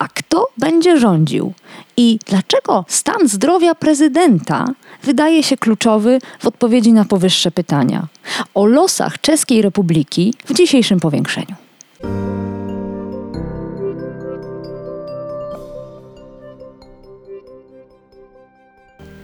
A 0.00 0.08
kto 0.08 0.48
będzie 0.58 0.98
rządził? 0.98 1.52
I 1.96 2.18
dlaczego 2.26 2.84
stan 2.88 3.28
zdrowia 3.28 3.74
prezydenta 3.74 4.64
wydaje 5.02 5.42
się 5.42 5.56
kluczowy 5.56 6.18
w 6.38 6.46
odpowiedzi 6.46 6.92
na 6.92 7.04
powyższe 7.04 7.50
pytania? 7.50 8.06
O 8.54 8.66
losach 8.66 9.20
Czeskiej 9.20 9.62
Republiki 9.62 10.34
w 10.44 10.54
dzisiejszym 10.54 11.00
powiększeniu. 11.00 11.54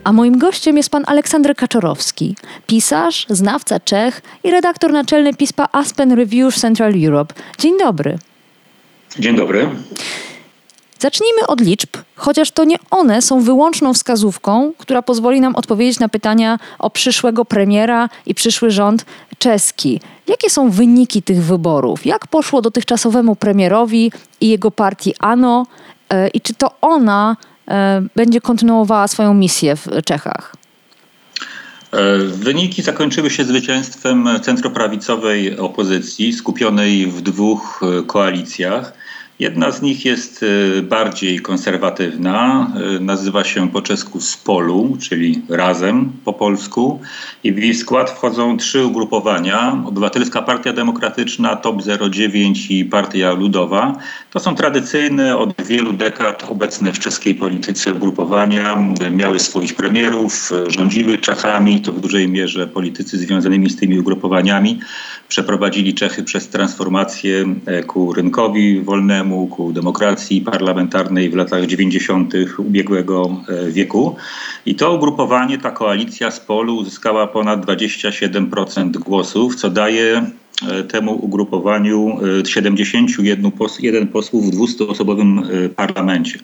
A 0.03 0.13
moim 0.13 0.37
gościem 0.37 0.77
jest 0.77 0.89
pan 0.89 1.03
Aleksander 1.07 1.55
Kaczorowski, 1.55 2.35
pisarz, 2.67 3.25
znawca 3.29 3.79
Czech 3.79 4.21
i 4.43 4.51
redaktor 4.51 4.91
naczelny 4.91 5.33
pisma 5.33 5.67
Aspen 5.71 6.11
Review 6.11 6.55
Central 6.55 6.93
Europe. 7.05 7.33
Dzień 7.57 7.79
dobry. 7.79 8.17
Dzień 9.19 9.35
dobry. 9.35 9.69
Zacznijmy 10.99 11.47
od 11.47 11.61
liczb, 11.61 11.89
chociaż 12.15 12.51
to 12.51 12.63
nie 12.63 12.77
one 12.89 13.21
są 13.21 13.41
wyłączną 13.41 13.93
wskazówką, 13.93 14.73
która 14.77 15.01
pozwoli 15.01 15.41
nam 15.41 15.55
odpowiedzieć 15.55 15.99
na 15.99 16.09
pytania 16.09 16.59
o 16.79 16.89
przyszłego 16.89 17.45
premiera 17.45 18.09
i 18.25 18.35
przyszły 18.35 18.71
rząd 18.71 19.05
czeski. 19.37 19.99
Jakie 20.27 20.49
są 20.49 20.69
wyniki 20.69 21.21
tych 21.21 21.43
wyborów? 21.43 22.05
Jak 22.05 22.27
poszło 22.27 22.61
dotychczasowemu 22.61 23.35
premierowi 23.35 24.11
i 24.41 24.49
jego 24.49 24.71
partii 24.71 25.13
ANO? 25.19 25.65
E, 26.09 26.27
I 26.27 26.41
czy 26.41 26.53
to 26.53 26.71
ona 26.81 27.37
e, 27.67 28.01
będzie 28.15 28.41
kontynuowała 28.41 29.07
swoją 29.07 29.33
misję 29.33 29.75
w 29.75 29.87
Czechach? 30.05 30.55
E, 31.91 32.17
wyniki 32.17 32.81
zakończyły 32.81 33.29
się 33.29 33.43
zwycięstwem 33.43 34.29
centroprawicowej 34.41 35.57
opozycji 35.59 36.33
skupionej 36.33 37.07
w 37.07 37.21
dwóch 37.21 37.81
koalicjach. 38.07 38.93
Jedna 39.39 39.71
z 39.71 39.81
nich 39.81 40.05
jest 40.05 40.45
e, 40.77 40.81
bardziej 40.81 41.39
konserwatywna, 41.39 42.67
e, 42.97 42.99
nazywa 42.99 43.43
się 43.43 43.69
po 43.69 43.81
czesku 43.81 44.21
Spolu, 44.21 44.97
czyli 45.01 45.41
Razem 45.49 46.11
po 46.25 46.33
polsku. 46.33 46.99
I 47.43 47.53
w 47.53 47.57
jej 47.57 47.75
skład 47.75 48.09
wchodzą 48.09 48.57
trzy 48.57 48.85
ugrupowania: 48.85 49.83
Obywatelska 49.85 50.41
Partia 50.41 50.73
Demokratyczna, 50.73 51.55
TOP 51.55 51.81
09 52.11 52.71
i 52.71 52.85
Partia 52.85 53.33
Ludowa. 53.33 53.97
To 54.31 54.39
są 54.39 54.55
tradycyjne 54.55 55.37
od 55.37 55.61
wielu 55.61 55.93
dekad 55.93 56.45
obecne 56.49 56.93
w 56.93 56.99
czeskiej 56.99 57.35
polityce 57.35 57.93
ugrupowania. 57.93 58.77
Miały 59.11 59.39
swoich 59.39 59.75
premierów, 59.75 60.51
rządziły 60.67 61.17
Czechami, 61.17 61.81
to 61.81 61.91
w 61.91 61.99
dużej 61.99 62.29
mierze 62.29 62.67
politycy 62.67 63.17
związanymi 63.17 63.69
z 63.69 63.75
tymi 63.75 63.99
ugrupowaniami 63.99 64.79
przeprowadzili 65.27 65.93
Czechy 65.93 66.23
przez 66.23 66.49
transformację 66.49 67.45
e, 67.65 67.83
ku 67.83 68.13
rynkowi 68.13 68.81
wolnemu, 68.81 69.26
ku 69.55 69.73
demokracji 69.73 70.41
parlamentarnej 70.41 71.29
w 71.29 71.35
latach 71.35 71.65
90. 71.65 72.33
ubiegłego 72.57 73.41
e, 73.47 73.71
wieku. 73.71 74.15
I 74.65 74.75
to 74.75 74.93
ugrupowanie, 74.93 75.57
ta 75.57 75.71
koalicja 75.71 76.31
z 76.31 76.39
Polu 76.39 76.75
uzyskała 76.75 77.27
ponad 77.27 77.65
27% 77.65 78.91
głosów, 78.91 79.55
co 79.55 79.69
daje 79.69 80.31
e, 80.69 80.83
temu 80.83 81.25
ugrupowaniu 81.25 82.19
71 82.47 84.07
posłów 84.07 84.45
w 84.45 84.55
200-osobowym 84.55 85.41
parlamencie. 85.75 86.39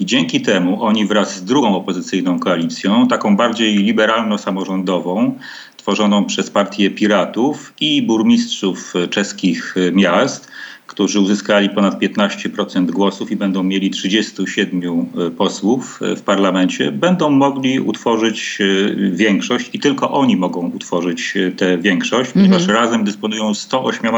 I 0.00 0.06
dzięki 0.06 0.40
temu 0.40 0.82
oni 0.82 1.06
wraz 1.06 1.36
z 1.36 1.44
drugą 1.44 1.76
opozycyjną 1.76 2.38
koalicją, 2.38 3.08
taką 3.08 3.36
bardziej 3.36 3.78
liberalno-samorządową, 3.78 5.32
tworzoną 5.76 6.24
przez 6.24 6.50
partię 6.50 6.90
Piratów 6.90 7.72
i 7.80 8.02
burmistrzów 8.02 8.94
czeskich 9.10 9.74
miast, 9.92 10.48
którzy 10.96 11.20
uzyskali 11.20 11.70
ponad 11.70 12.00
15% 12.00 12.90
głosów 12.90 13.30
i 13.30 13.36
będą 13.36 13.62
mieli 13.62 13.90
37 13.90 14.82
e, 14.82 15.30
posłów 15.30 16.00
e, 16.02 16.16
w 16.16 16.22
parlamencie, 16.22 16.92
będą 16.92 17.30
mogli 17.30 17.80
utworzyć 17.80 18.58
e, 18.60 18.64
większość 19.10 19.70
i 19.72 19.78
tylko 19.78 20.10
oni 20.10 20.36
mogą 20.36 20.70
utworzyć 20.70 21.34
tę 21.56 21.78
większość, 21.78 22.30
mhm. 22.30 22.46
ponieważ 22.46 22.68
razem 22.68 23.04
dysponują 23.04 23.54
108 23.54 24.12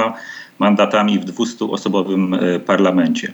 mandatami 0.59 1.19
w 1.19 1.25
200-osobowym 1.25 2.38
parlamencie. 2.67 3.33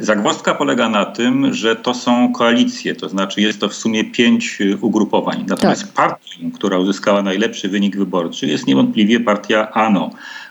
Zagwozdka 0.00 0.54
polega 0.54 0.88
na 0.88 1.04
tym, 1.04 1.54
że 1.54 1.76
to 1.76 1.94
są 1.94 2.32
koalicje, 2.32 2.94
to 2.94 3.08
znaczy 3.08 3.40
jest 3.40 3.60
to 3.60 3.68
w 3.68 3.74
sumie 3.74 4.04
pięć 4.04 4.58
ugrupowań. 4.80 5.44
Natomiast 5.48 5.82
tak. 5.82 5.92
partią, 5.92 6.50
która 6.54 6.78
uzyskała 6.78 7.22
najlepszy 7.22 7.68
wynik 7.68 7.96
wyborczy, 7.96 8.46
jest 8.46 8.66
niewątpliwie 8.66 9.20
partia 9.20 9.70
ANO 9.72 10.10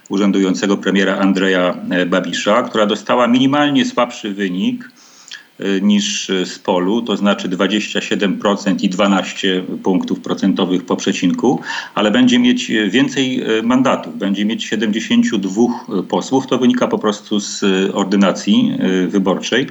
urzędującego 0.09 0.77
premiera 0.77 1.17
Andrzeja 1.17 1.77
e, 1.89 2.05
Babisza, 2.05 2.63
która 2.63 2.85
dostała 2.85 3.27
minimalnie 3.27 3.85
słabszy 3.85 4.33
wynik 4.33 4.89
e, 5.59 5.81
niż 5.81 6.31
z 6.45 6.59
polu, 6.59 7.01
to 7.01 7.17
znaczy 7.17 7.49
27% 7.49 8.83
i 8.83 8.89
12 8.89 9.63
punktów 9.83 10.19
procentowych 10.19 10.85
po 10.85 10.95
przecinku, 10.95 11.61
ale 11.95 12.11
będzie 12.11 12.39
mieć 12.39 12.71
więcej 12.89 13.41
e, 13.41 13.61
mandatów, 13.63 14.17
będzie 14.17 14.45
mieć 14.45 14.63
72 14.63 16.03
posłów. 16.09 16.47
To 16.47 16.57
wynika 16.57 16.87
po 16.87 16.99
prostu 16.99 17.39
z 17.39 17.63
ordynacji 17.93 18.77
wyborczej. 19.07 19.67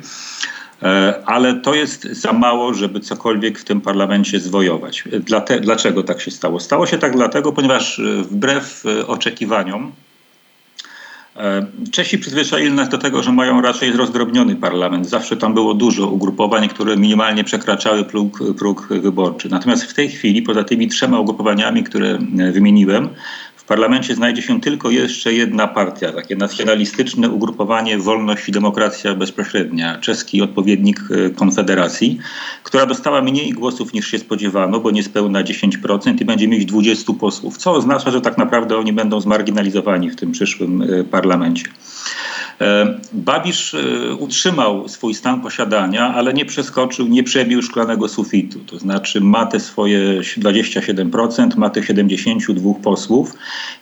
Ale 1.27 1.55
to 1.55 1.75
jest 1.75 2.03
za 2.03 2.33
mało, 2.33 2.75
żeby 2.75 3.01
cokolwiek 3.01 3.59
w 3.59 3.65
tym 3.65 3.81
parlamencie 3.81 4.41
zwojować. 4.41 5.05
Dlaczego 5.61 6.03
tak 6.03 6.21
się 6.21 6.31
stało? 6.31 6.61
Stało 6.61 6.87
się 6.87 6.99
tak 6.99 7.17
dlatego, 7.17 7.53
ponieważ 7.53 8.01
wbrew 8.31 8.85
oczekiwaniom, 9.07 9.93
E, 9.93 10.04
Czesi 11.93 12.19
przyzwyczaili 12.19 12.73
nas 12.73 12.89
do 12.89 12.99
tego, 12.99 13.23
że 13.23 13.33
mają 13.33 13.61
raczej 13.61 13.93
rozdrobniony 13.93 14.57
parlament. 14.57 15.09
Zawsze 15.09 15.37
tam 15.37 15.55
było 15.55 15.75
dużo 15.75 16.07
ugrupowań, 16.07 16.69
które 16.69 16.97
minimalnie 16.97 17.45
przekraczały 17.45 18.05
próg, 18.05 18.39
próg 18.59 18.89
wyborczy. 18.91 19.49
Natomiast 19.49 19.85
w 19.85 19.95
tej 19.95 20.09
chwili, 20.09 20.43
poza 20.43 20.65
tymi 20.65 20.89
trzema 20.89 21.21
ugrupowaniami, 21.21 21.85
które 21.85 22.19
e, 22.39 22.53
wymieniłem, 22.53 23.09
w 23.65 23.67
parlamencie 23.67 24.15
znajdzie 24.15 24.43
się 24.43 24.61
tylko 24.61 24.91
jeszcze 24.91 25.33
jedna 25.33 25.69
partia, 25.69 26.13
takie 26.13 26.37
nacjonalistyczne 26.37 27.31
ugrupowanie 27.31 27.99
Wolność 27.99 28.49
i 28.49 28.53
Demokracja 28.53 29.15
Bezpośrednia, 29.15 29.99
czeski 29.99 30.43
odpowiednik 30.43 31.01
e, 31.11 31.31
Konfederacji, 31.31 32.19
która 32.63 32.87
dostała 32.87 33.23
mniej 33.23 33.53
głosów 33.53 33.93
niż 33.93 34.07
się 34.07 34.19
spodziewano, 34.19 34.81
bo 34.81 34.91
niespełna 34.91 35.45
10% 35.45 36.23
i 36.23 36.25
będzie 36.25 36.49
mieć 36.49 36.65
20 36.65 37.13
posłów, 37.13 37.57
co 37.57 37.73
oznacza, 37.73 38.11
że 38.11 38.21
tak 38.21 38.39
naprawdę 38.39 38.79
oni 38.79 38.93
będą 38.93 39.21
zmarginalizowani 39.21 40.11
w 40.11 40.17
tym 40.17 40.33
przyszłym 40.33 40.83
e, 40.83 41.05
parlamencie. 41.05 41.65
E, 42.61 42.99
Babisz 43.13 43.75
e, 43.75 44.15
utrzymał 44.15 44.89
swój 44.89 45.15
stan 45.15 45.41
posiadania, 45.41 46.15
ale 46.15 46.35
nie 46.35 46.45
przeskoczył, 46.45 47.07
nie 47.07 47.23
przebił 47.23 47.63
szklanego 47.63 48.09
sufitu. 48.09 48.59
To 48.59 48.79
znaczy 48.79 49.21
ma 49.21 49.47
te 49.47 49.61
swoje 49.61 50.21
27%, 50.21 51.57
ma 51.57 51.71
tych 51.71 51.87
72 51.87 52.75
posłów. 52.83 53.35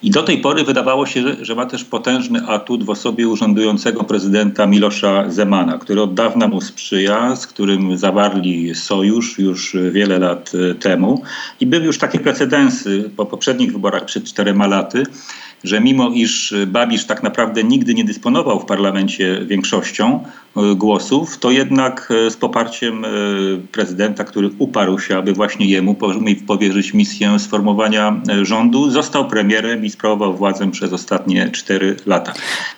I 0.03 0.11
do 0.11 0.23
tej 0.23 0.39
pory 0.39 0.65
wydawało 0.65 1.07
się, 1.07 1.23
że 1.41 1.55
ma 1.55 1.67
też 1.67 1.85
potężny 1.85 2.47
atut 2.47 2.85
w 2.85 2.91
osobie 2.91 3.29
urzędującego 3.29 4.05
prezydenta 4.05 4.67
Milosza 4.67 5.31
Zemana, 5.31 5.79
który 5.79 6.03
od 6.03 6.15
dawna 6.15 6.49
mu 6.49 6.61
sprzyja, 6.61 7.37
z 7.37 7.47
którym 7.47 7.99
zawarli 7.99 8.75
sojusz 8.75 9.39
już 9.39 9.77
wiele 9.91 10.19
lat 10.19 10.53
e, 10.55 10.75
temu. 10.75 11.23
I 11.61 11.67
były 11.67 11.85
już 11.85 11.99
takie 11.99 12.19
precedensy 12.19 13.11
po 13.17 13.27
poprzednich 13.27 13.73
wyborach 13.73 14.05
przed 14.05 14.25
czterema 14.25 14.67
laty, 14.67 15.05
że 15.65 15.81
mimo 15.81 16.11
iż 16.11 16.55
Babisz 16.67 17.05
tak 17.05 17.23
naprawdę 17.23 17.65
nigdy 17.65 17.95
nie 17.95 18.05
dysponował 18.05 18.61
w 18.61 18.65
parlamencie 18.65 19.41
większością 19.47 20.25
e, 20.57 20.75
głosów, 20.75 21.39
to 21.39 21.51
jednak 21.51 22.13
e, 22.27 22.31
z 22.31 22.37
poparciem 22.37 23.05
e, 23.05 23.09
prezydenta, 23.73 24.25
który 24.25 24.51
uparł 24.59 24.99
się, 24.99 25.17
aby 25.17 25.33
właśnie 25.33 25.67
jemu 25.67 25.97
powierzyć 26.47 26.95
misję 26.95 27.39
sformowania 27.39 28.21
rządu, 28.43 28.91
został 28.91 29.29
premierem 29.29 29.85
i 29.85 29.91
sprawował 29.91 30.35
władzę 30.35 30.71
przez 30.71 30.93
ostatnie 30.93 31.51
cztery 31.51 31.97
lata. 32.07 32.33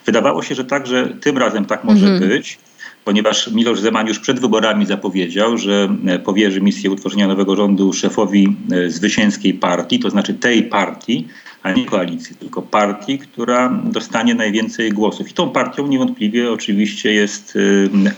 Wydawało 0.07 0.43
się, 0.43 0.55
że 0.55 0.65
także 0.65 1.09
tym 1.21 1.39
razem 1.39 1.65
tak 1.65 1.85
może 1.85 2.07
mhm. 2.07 2.31
być 2.31 2.59
ponieważ 3.05 3.51
Miloš 3.51 3.81
Zeman 3.81 4.07
już 4.07 4.19
przed 4.19 4.41
wyborami 4.41 4.87
zapowiedział, 4.87 5.59
że 5.59 5.89
powierzy 6.25 6.61
misję 6.61 6.91
utworzenia 6.91 7.29
nowego 7.29 7.57
rządu 7.57 7.93
szefowi 7.93 8.57
zwycięskiej 8.89 9.55
partii, 9.55 9.99
to 9.99 10.11
znaczy 10.11 10.35
tej 10.35 10.63
partii, 10.63 11.29
a 11.65 11.73
nie 11.73 11.87
koalicji, 11.87 12.37
tylko 12.37 12.63
partii, 12.63 13.19
która 13.19 13.81
dostanie 13.85 14.35
najwięcej 14.35 14.93
głosów. 14.93 15.31
I 15.31 15.35
tą 15.35 15.51
partią 15.51 15.87
niewątpliwie 15.87 16.53
oczywiście 16.53 17.13
jest 17.13 17.59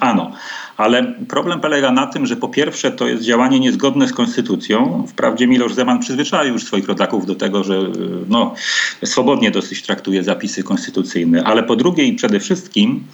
ANO. 0.01 0.33
Ale 0.77 1.15
problem 1.29 1.61
polega 1.61 1.93
na 1.93 2.07
tym, 2.07 2.27
że 2.27 2.37
po 2.37 2.49
pierwsze 2.49 2.91
to 2.91 3.07
jest 3.07 3.23
działanie 3.23 3.61
niezgodne 3.61 4.09
z 4.09 4.13
konstytucją. 4.13 5.05
Wprawdzie 5.09 5.47
Miloš 5.47 5.75
Zeman 5.75 6.01
przyzwyczaił 6.01 6.53
już 6.53 6.65
swoich 6.65 6.89
rodaków 6.89 7.27
do 7.27 7.35
tego, 7.35 7.65
że 7.65 7.81
no, 8.29 8.55
swobodnie 9.05 9.51
dosyć 9.51 9.83
traktuje 9.83 10.25
zapisy 10.25 10.63
konstytucyjne, 10.63 11.45
ale 11.45 11.63
po 11.63 11.77
drugie 11.77 12.05
i 12.05 12.13
przede 12.13 12.41
wszystkim 12.41 13.05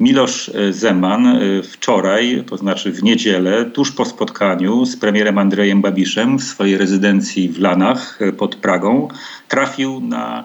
Miloš 0.00 0.50
Zeman 0.70 1.40
wczoraj, 1.72 2.44
to 2.46 2.56
znaczy 2.56 2.92
w 2.92 3.02
niedzielę, 3.02 3.64
tuż 3.64 3.92
po 3.92 4.04
spotkaniu 4.04 4.84
z 4.84 4.96
premierem 4.96 5.38
Andrejem 5.38 5.82
Babiszem 5.82 6.38
w 6.38 6.44
swojej 6.44 6.78
rezydencji 6.78 7.48
w 7.48 7.58
Lanach 7.58 8.18
pod 8.38 8.56
Pragą, 8.56 9.08
trafił 9.48 10.00
na 10.00 10.44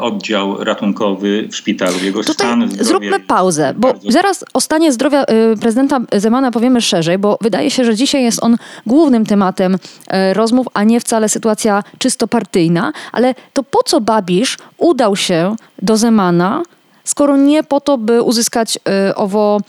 oddział 0.00 0.64
ratunkowy 0.64 1.48
w 1.50 1.56
szpitalu. 1.56 1.98
Jego 2.02 2.20
Tutaj 2.20 2.34
stan 2.34 2.68
zdrowia 2.68 2.84
zróbmy 2.84 3.20
pauzę, 3.20 3.74
bo 3.76 3.88
bardzo... 3.88 4.10
zaraz 4.10 4.44
o 4.54 4.60
stanie 4.60 4.92
zdrowia 4.92 5.24
y, 5.24 5.56
prezydenta 5.60 6.00
Zemana 6.12 6.50
powiemy 6.50 6.80
szerzej, 6.80 7.18
bo 7.18 7.38
wydaje 7.40 7.70
się, 7.70 7.84
że 7.84 7.94
dzisiaj 7.94 8.22
jest 8.22 8.44
on 8.44 8.56
głównym 8.86 9.26
tematem 9.26 9.74
y, 9.74 9.78
rozmów, 10.34 10.66
a 10.74 10.84
nie 10.84 11.00
wcale 11.00 11.28
sytuacja 11.28 11.82
czysto 11.98 12.28
partyjna. 12.28 12.92
Ale 13.12 13.34
to 13.52 13.62
po 13.62 13.82
co 13.82 14.00
Babisz 14.00 14.58
udał 14.78 15.16
się 15.16 15.56
do 15.82 15.96
Zemana, 15.96 16.62
skoro 17.04 17.36
nie 17.36 17.62
po 17.62 17.80
to, 17.80 17.98
by 17.98 18.22
uzyskać 18.22 18.76
y, 19.08 19.14
owo, 19.14 19.60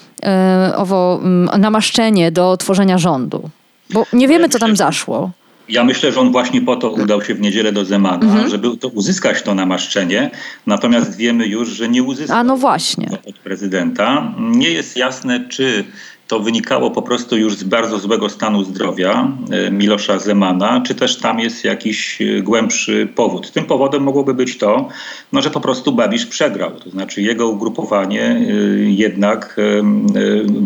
owo 0.76 1.20
mm, 1.24 1.62
namaszczenie 1.62 2.32
do 2.32 2.58
tworzenia 2.58 2.98
rządu? 2.98 3.50
Bo 3.90 4.06
nie 4.14 4.28
wiemy, 4.28 4.50
co 4.50 4.60
tam 4.60 4.76
zaszło. 4.76 5.32
Ja 5.70 5.84
myślę, 5.84 6.12
że 6.12 6.20
on 6.20 6.32
właśnie 6.32 6.62
po 6.62 6.76
to 6.76 6.92
udał 6.92 7.22
się 7.22 7.36
w 7.36 7.42
niedzielę 7.42 7.72
do 7.72 7.86
Zemana, 7.86 8.26
mhm. 8.26 8.50
żeby 8.50 8.78
to 8.78 8.88
uzyskać 8.88 9.42
to 9.42 9.56
namaszczenie. 9.56 10.32
Natomiast 10.68 11.18
wiemy 11.18 11.48
już, 11.48 11.70
że 11.70 11.90
nie 11.90 12.04
uzyskał 12.04 12.38
A 12.38 12.44
no 12.44 12.58
właśnie. 12.58 13.10
od 13.26 13.40
prezydenta. 13.40 14.34
Nie 14.40 14.70
jest 14.70 14.98
jasne, 14.98 15.48
czy 15.50 15.84
to 16.32 16.40
wynikało 16.40 16.92
po 16.92 17.02
prostu 17.02 17.38
już 17.38 17.56
z 17.56 17.64
bardzo 17.64 18.00
złego 18.00 18.30
stanu 18.30 18.64
zdrowia 18.64 19.28
e, 19.52 19.72
Milosza 19.72 20.20
Zemana, 20.20 20.82
czy 20.82 20.96
też 20.96 21.18
tam 21.18 21.40
jest 21.40 21.64
jakiś 21.64 22.22
e, 22.22 22.42
głębszy 22.42 23.08
powód. 23.16 23.52
Tym 23.52 23.66
powodem 23.66 24.04
mogłoby 24.04 24.34
być 24.34 24.58
to, 24.58 24.88
no, 25.32 25.42
że 25.42 25.50
po 25.50 25.62
prostu 25.62 25.92
Babisz 25.92 26.26
przegrał. 26.26 26.72
To 26.72 26.90
znaczy 26.90 27.22
jego 27.22 27.50
ugrupowanie 27.50 28.24
e, 28.24 28.44
jednak 28.84 29.58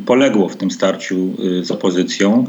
poległo 0.06 0.50
w 0.50 0.56
tym 0.56 0.72
starciu 0.72 1.16
z 1.62 1.72
opozycją. 1.72 2.46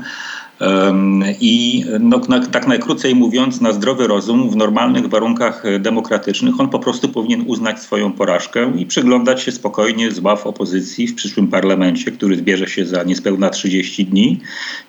I 1.41 1.85
no, 2.01 2.21
tak 2.53 2.67
najkrócej 2.67 3.15
mówiąc, 3.15 3.61
na 3.61 3.73
zdrowy 3.73 4.07
rozum, 4.07 4.51
w 4.51 4.57
normalnych 4.57 5.09
warunkach 5.09 5.63
demokratycznych, 5.81 6.61
on 6.61 6.69
po 6.69 6.79
prostu 6.79 7.09
powinien 7.09 7.45
uznać 7.47 7.81
swoją 7.81 8.13
porażkę 8.13 8.73
i 8.77 8.87
przyglądać 8.87 9.43
się 9.43 9.53
spokojnie 9.53 10.11
z 10.11 10.19
ław 10.19 10.47
opozycji 10.47 11.09
w 11.09 11.15
przyszłym 11.15 11.49
parlamencie, 11.49 12.13
który 12.13 12.37
zbierze 12.37 12.69
się 12.69 12.87
za 12.87 13.03
niespełna 13.03 13.51
30 13.51 14.07
dni, 14.07 14.41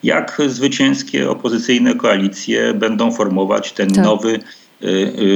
jak 0.03 0.41
zwycięskie 0.47 1.29
opozycyjne 1.29 1.95
koalicje 1.95 2.73
będą 2.73 3.11
formować 3.11 3.71
ten 3.71 3.89
tak. 3.89 4.05
nowy 4.05 4.39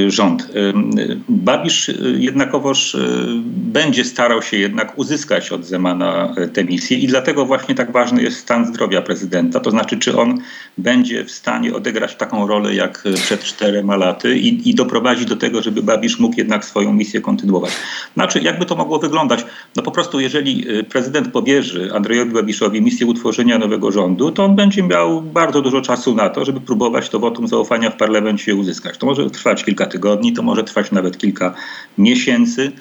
rząd. 0.07 0.41
Y, 0.41 1.17
Babisz 1.29 1.91
jednakowoż 2.17 2.97
będzie 3.45 4.05
starał 4.05 4.41
się 4.41 4.57
jednak 4.57 4.97
uzyskać 4.97 5.51
od 5.51 5.65
Zemana 5.65 6.35
tę 6.53 6.63
misję 6.63 6.97
i 6.97 7.07
dlatego 7.07 7.45
właśnie 7.45 7.75
tak 7.75 7.91
ważny 7.91 8.23
jest 8.23 8.37
stan 8.37 8.65
zdrowia 8.65 9.01
prezydenta. 9.01 9.59
To 9.59 9.71
znaczy, 9.71 9.97
czy 9.97 10.17
on 10.17 10.39
będzie 10.77 11.25
w 11.25 11.31
stanie 11.31 11.73
odegrać 11.73 12.15
taką 12.15 12.47
rolę 12.47 12.75
jak 12.75 13.03
przed 13.15 13.43
czterema 13.43 13.95
laty 13.95 14.39
i, 14.39 14.69
i 14.69 14.75
doprowadzić 14.75 15.25
do 15.25 15.35
tego, 15.35 15.61
żeby 15.61 15.83
Babisz 15.83 16.19
mógł 16.19 16.35
jednak 16.37 16.65
swoją 16.65 16.93
misję 16.93 17.21
kontynuować. 17.21 17.71
Znaczy, 18.13 18.39
jakby 18.39 18.65
to 18.65 18.75
mogło 18.75 18.99
wyglądać? 18.99 19.45
No 19.75 19.83
po 19.83 19.91
prostu, 19.91 20.19
jeżeli 20.19 20.65
prezydent 20.89 21.31
pobierze 21.31 21.89
Andrzejowi 21.95 22.31
Babiszowi 22.31 22.81
misję 22.81 23.07
utworzenia 23.07 23.57
nowego 23.57 23.91
rządu, 23.91 24.31
to 24.31 24.45
on 24.45 24.55
będzie 24.55 24.83
miał 24.83 25.21
bardzo 25.21 25.61
dużo 25.61 25.81
czasu 25.81 26.15
na 26.15 26.29
to, 26.29 26.45
żeby 26.45 26.61
próbować 26.61 27.09
to 27.09 27.19
wotum 27.19 27.47
zaufania 27.47 27.89
w 27.89 27.97
parlamencie 27.97 28.55
uzyskać. 28.55 28.97
To 28.97 29.05
może 29.05 29.29
trwać 29.29 29.63
kilka 29.63 29.85
tygodni, 29.85 30.33
to 30.33 30.43
może 30.43 30.63
trwać 30.63 30.91
nawet 30.91 31.17
kilka 31.17 31.53
miesięcy. 31.97 32.71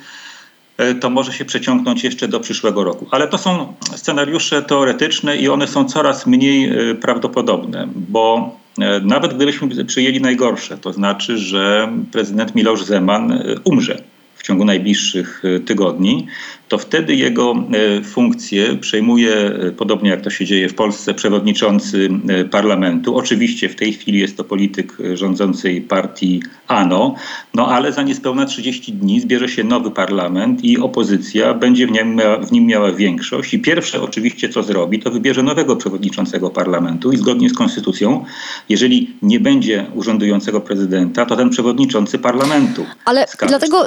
E, 0.80 0.94
to 0.94 1.10
może 1.10 1.32
się 1.32 1.44
przeciągnąć 1.44 2.04
jeszcze 2.04 2.28
do 2.28 2.40
przyszłego 2.40 2.84
roku. 2.84 3.06
Ale 3.10 3.28
to 3.28 3.38
są 3.38 3.74
scenariusze 3.96 4.62
teoretyczne 4.62 5.36
i 5.36 5.48
one 5.48 5.66
są 5.66 5.84
coraz 5.84 6.26
mniej 6.26 6.90
e, 6.90 6.94
prawdopodobne, 6.94 7.88
bo 7.94 8.56
nawet 9.02 9.34
gdybyśmy 9.34 9.84
przyjęli 9.84 10.20
najgorsze, 10.20 10.78
to 10.78 10.92
znaczy, 10.92 11.38
że 11.38 11.92
prezydent 12.12 12.54
Miloš 12.54 12.84
Zeman 12.84 13.42
umrze 13.64 14.02
w 14.40 14.42
ciągu 14.42 14.64
najbliższych 14.64 15.42
tygodni, 15.66 16.26
to 16.70 16.78
wtedy 16.78 17.14
jego 17.14 17.54
e, 17.72 18.04
funkcję 18.04 18.76
przejmuje, 18.76 19.34
e, 19.34 19.72
podobnie 19.72 20.10
jak 20.10 20.20
to 20.20 20.30
się 20.30 20.44
dzieje 20.44 20.68
w 20.68 20.74
Polsce, 20.74 21.14
przewodniczący 21.14 22.10
e, 22.28 22.44
parlamentu. 22.44 23.16
Oczywiście 23.16 23.68
w 23.68 23.76
tej 23.76 23.92
chwili 23.92 24.18
jest 24.18 24.36
to 24.36 24.44
polityk 24.44 24.96
rządzącej 25.14 25.80
partii 25.80 26.42
ANO, 26.68 27.14
no 27.54 27.68
ale 27.68 27.92
za 27.92 28.02
niespełna 28.02 28.46
30 28.46 28.92
dni 28.92 29.20
zbierze 29.20 29.48
się 29.48 29.64
nowy 29.64 29.90
parlament 29.90 30.64
i 30.64 30.78
opozycja 30.78 31.54
będzie 31.54 31.86
w 31.86 31.90
nim, 31.90 32.14
miała, 32.14 32.38
w 32.38 32.52
nim 32.52 32.66
miała 32.66 32.92
większość. 32.92 33.54
I 33.54 33.58
pierwsze 33.58 34.02
oczywiście 34.02 34.48
co 34.48 34.62
zrobi, 34.62 34.98
to 34.98 35.10
wybierze 35.10 35.42
nowego 35.42 35.76
przewodniczącego 35.76 36.50
parlamentu 36.50 37.12
i 37.12 37.16
zgodnie 37.16 37.50
z 37.50 37.54
konstytucją, 37.54 38.24
jeżeli 38.68 39.16
nie 39.22 39.40
będzie 39.40 39.86
urzędującego 39.94 40.60
prezydenta, 40.60 41.26
to 41.26 41.36
ten 41.36 41.50
przewodniczący 41.50 42.18
parlamentu. 42.18 42.86
Ale 43.04 43.26
dlatego 43.48 43.86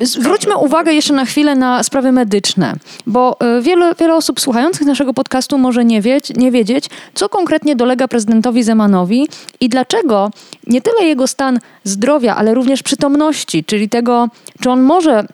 zwróćmy 0.00 0.56
uwagę 0.56 0.92
jeszcze 0.92 1.14
na 1.14 1.24
chwilę 1.24 1.54
na 1.54 1.73
sprawy 1.82 2.12
medyczne, 2.12 2.74
bo 3.06 3.40
e, 3.40 3.62
wiele, 3.62 3.94
wiele 3.94 4.14
osób 4.14 4.40
słuchających 4.40 4.86
naszego 4.86 5.14
podcastu 5.14 5.58
może 5.58 5.84
nie, 5.84 6.02
wiedzieć, 6.02 6.36
nie 6.36 6.50
wiedzieć, 6.50 6.90
co 7.14 7.28
konkretnie 7.28 7.76
dolega 7.76 8.08
prezydentowi 8.08 8.62
Zemanowi 8.62 9.28
i 9.60 9.68
dlaczego 9.68 10.30
nie 10.66 10.82
tyle 10.82 11.04
jego 11.04 11.26
stan 11.26 11.58
zdrowia, 11.84 12.36
ale 12.36 12.54
również 12.54 12.82
przytomności, 12.82 13.64
czyli 13.64 13.88
tego, 13.88 14.28
czy 14.60 14.70
on 14.70 14.82
może 14.82 15.26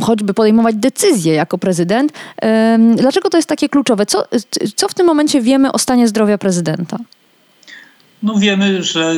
choćby 0.00 0.34
podejmować 0.34 0.76
decyzje 0.76 1.34
jako 1.34 1.58
prezydent. 1.58 2.12
Dlaczego 2.96 3.30
to 3.30 3.38
jest 3.38 3.48
takie 3.48 3.68
kluczowe? 3.68 4.06
Co, 4.06 4.24
co 4.76 4.88
w 4.88 4.94
tym 4.94 5.06
momencie 5.06 5.40
wiemy 5.40 5.72
o 5.72 5.78
stanie 5.78 6.08
zdrowia 6.08 6.38
prezydenta? 6.38 6.98
No 8.24 8.34
wiemy, 8.38 8.82
że 8.82 9.14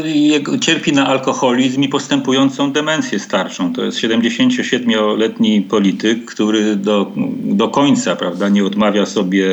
cierpi 0.61 0.93
na 0.93 1.07
alkoholizm 1.07 1.83
i 1.83 1.89
postępującą 1.89 2.73
demencję 2.73 3.19
starczą. 3.19 3.73
To 3.73 3.85
jest 3.85 3.99
77-letni 3.99 5.63
polityk, 5.63 6.25
który 6.25 6.77
do, 6.77 7.13
do 7.43 7.69
końca 7.69 8.17
prawda, 8.17 8.49
nie 8.49 8.65
odmawia 8.65 9.07
sobie 9.07 9.49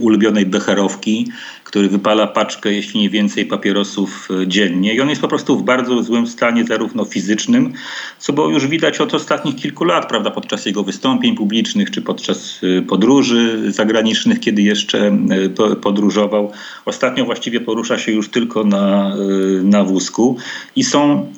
ulubionej 0.00 0.46
becherowki, 0.46 1.28
który 1.72 1.88
wypala 1.88 2.26
paczkę, 2.26 2.72
jeśli 2.72 3.00
nie 3.00 3.10
więcej, 3.10 3.46
papierosów 3.46 4.28
e, 4.42 4.46
dziennie. 4.46 4.94
I 4.94 5.00
on 5.00 5.08
jest 5.08 5.20
po 5.20 5.28
prostu 5.28 5.58
w 5.58 5.62
bardzo 5.62 6.02
złym 6.02 6.26
stanie, 6.26 6.64
zarówno 6.64 7.04
fizycznym, 7.04 7.72
co 8.18 8.32
było 8.32 8.48
już 8.48 8.66
widać 8.66 9.00
od 9.00 9.14
ostatnich 9.14 9.56
kilku 9.56 9.84
lat, 9.84 10.08
prawda, 10.08 10.30
podczas 10.30 10.66
jego 10.66 10.82
wystąpień 10.82 11.36
publicznych, 11.36 11.90
czy 11.90 12.02
podczas 12.02 12.60
e, 12.78 12.82
podróży 12.82 13.72
zagranicznych, 13.72 14.40
kiedy 14.40 14.62
jeszcze 14.62 15.06
e, 15.06 15.76
podróżował. 15.76 16.52
Ostatnio 16.84 17.24
właściwie 17.24 17.60
porusza 17.60 17.98
się 17.98 18.12
już 18.12 18.28
tylko 18.28 18.64
na, 18.64 19.16
na 19.62 19.84
wózku 19.84 20.36
i 20.76 20.84
są 20.84 21.28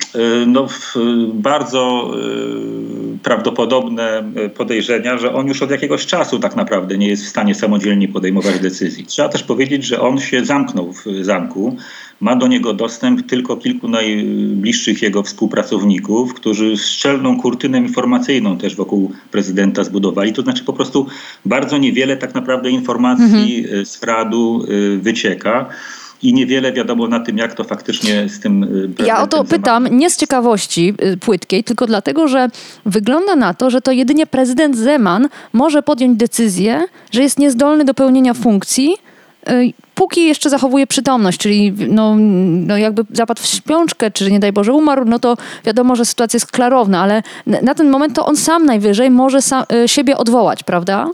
no, 0.46 0.68
bardzo 1.34 2.10
prawdopodobne 3.22 4.32
podejrzenia, 4.56 5.18
że 5.18 5.34
on 5.34 5.46
już 5.46 5.62
od 5.62 5.70
jakiegoś 5.70 6.06
czasu 6.06 6.38
tak 6.38 6.56
naprawdę 6.56 6.98
nie 6.98 7.08
jest 7.08 7.24
w 7.24 7.28
stanie 7.28 7.54
samodzielnie 7.54 8.08
podejmować 8.08 8.58
decyzji. 8.58 9.06
Trzeba 9.06 9.28
też 9.28 9.42
powiedzieć, 9.42 9.84
że 9.84 10.00
on 10.00 10.18
się 10.24 10.44
zamknął 10.44 10.92
w 10.92 11.04
zamku. 11.20 11.76
Ma 12.20 12.36
do 12.36 12.46
niego 12.46 12.74
dostęp 12.74 13.26
tylko 13.26 13.56
kilku 13.56 13.88
najbliższych 13.88 15.02
jego 15.02 15.22
współpracowników, 15.22 16.34
którzy 16.34 16.76
szczelną 16.76 17.40
kurtynę 17.40 17.78
informacyjną 17.78 18.58
też 18.58 18.76
wokół 18.76 19.12
prezydenta 19.30 19.84
zbudowali. 19.84 20.32
To 20.32 20.42
znaczy 20.42 20.64
po 20.64 20.72
prostu 20.72 21.06
bardzo 21.44 21.78
niewiele 21.78 22.16
tak 22.16 22.34
naprawdę 22.34 22.70
informacji 22.70 23.58
mhm. 23.64 23.86
z 23.86 24.02
Radu 24.02 24.66
y, 24.68 24.98
wycieka 24.98 25.68
i 26.22 26.34
niewiele 26.34 26.72
wiadomo 26.72 27.08
na 27.08 27.20
tym, 27.20 27.38
jak 27.38 27.54
to 27.54 27.64
faktycznie 27.64 28.28
z 28.28 28.40
tym. 28.40 28.62
Y, 28.64 29.06
ja 29.06 29.22
o 29.22 29.26
to 29.26 29.44
pytam 29.44 29.88
nie 29.90 30.10
z 30.10 30.16
ciekawości 30.16 30.94
płytkiej, 31.20 31.64
tylko 31.64 31.86
dlatego, 31.86 32.28
że 32.28 32.48
wygląda 32.86 33.36
na 33.36 33.54
to, 33.54 33.70
że 33.70 33.80
to 33.80 33.92
jedynie 33.92 34.26
prezydent 34.26 34.76
Zeman 34.76 35.28
może 35.52 35.82
podjąć 35.82 36.18
decyzję, 36.18 36.84
że 37.10 37.22
jest 37.22 37.38
niezdolny 37.38 37.84
do 37.84 37.94
pełnienia 37.94 38.34
funkcji 38.34 38.96
póki 39.94 40.26
jeszcze 40.26 40.50
zachowuje 40.50 40.86
przytomność, 40.86 41.38
czyli 41.38 41.72
no, 41.88 42.16
no 42.66 42.76
jakby 42.76 43.04
zapadł 43.12 43.42
w 43.42 43.46
śpiączkę, 43.46 44.10
czy 44.10 44.32
nie 44.32 44.40
daj 44.40 44.52
Boże 44.52 44.72
umarł, 44.72 45.04
no 45.04 45.18
to 45.18 45.36
wiadomo, 45.64 45.96
że 45.96 46.04
sytuacja 46.04 46.36
jest 46.36 46.52
klarowna, 46.52 47.02
ale 47.02 47.22
na 47.46 47.74
ten 47.74 47.90
moment 47.90 48.16
to 48.16 48.26
on 48.26 48.36
sam 48.36 48.66
najwyżej 48.66 49.10
może 49.10 49.42
sam, 49.42 49.64
y, 49.84 49.88
siebie 49.88 50.16
odwołać, 50.16 50.62
prawda? 50.62 51.10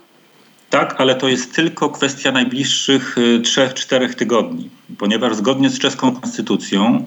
Tak, 0.71 0.95
ale 0.99 1.15
to 1.15 1.29
jest 1.29 1.55
tylko 1.55 1.91
kwestia 1.91 2.33
najbliższych 2.33 3.17
3-4 3.43 4.03
y, 4.03 4.15
tygodni, 4.15 4.71
ponieważ 4.99 5.37
zgodnie 5.37 5.71
z 5.71 5.79
czeską 5.79 6.13
konstytucją 6.17 7.05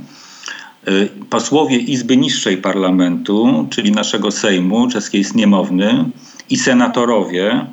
posłowie 1.29 1.77
Izby 1.77 2.17
Niższej 2.17 2.57
Parlamentu, 2.57 3.67
czyli 3.69 3.91
naszego 3.91 4.31
Sejmu, 4.31 4.87
czeskiej 4.87 5.23
Sniemowny 5.23 6.05
i 6.49 6.57
senatorowie 6.57 7.65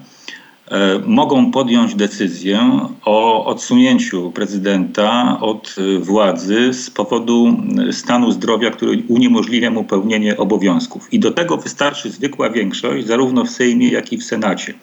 mogą 1.07 1.51
podjąć 1.51 1.95
decyzję 1.95 2.81
o 3.05 3.47
odsunięciu 3.47 4.33
prezydenta 4.33 5.39
od 5.41 5.77
e, 5.79 5.99
władzy 5.99 6.73
z 6.73 6.91
powodu 6.91 7.57
e, 7.89 7.93
stanu 7.93 8.33
zdrowia, 8.33 8.71
który 8.71 9.03
uniemożliwia 9.09 9.71
mu 9.71 9.85
pełnienie 9.85 10.37
obowiązków. 10.37 11.13
I 11.13 11.19
do 11.19 11.31
tego 11.31 11.57
wystarczy 11.57 12.11
zwykła 12.11 12.51
większość, 12.51 13.07
zarówno 13.07 13.45
w 13.45 13.51
Sejmie, 13.51 13.89
jak 13.89 14.13
i 14.13 14.19
w 14.19 14.25
Senacie. 14.25 14.75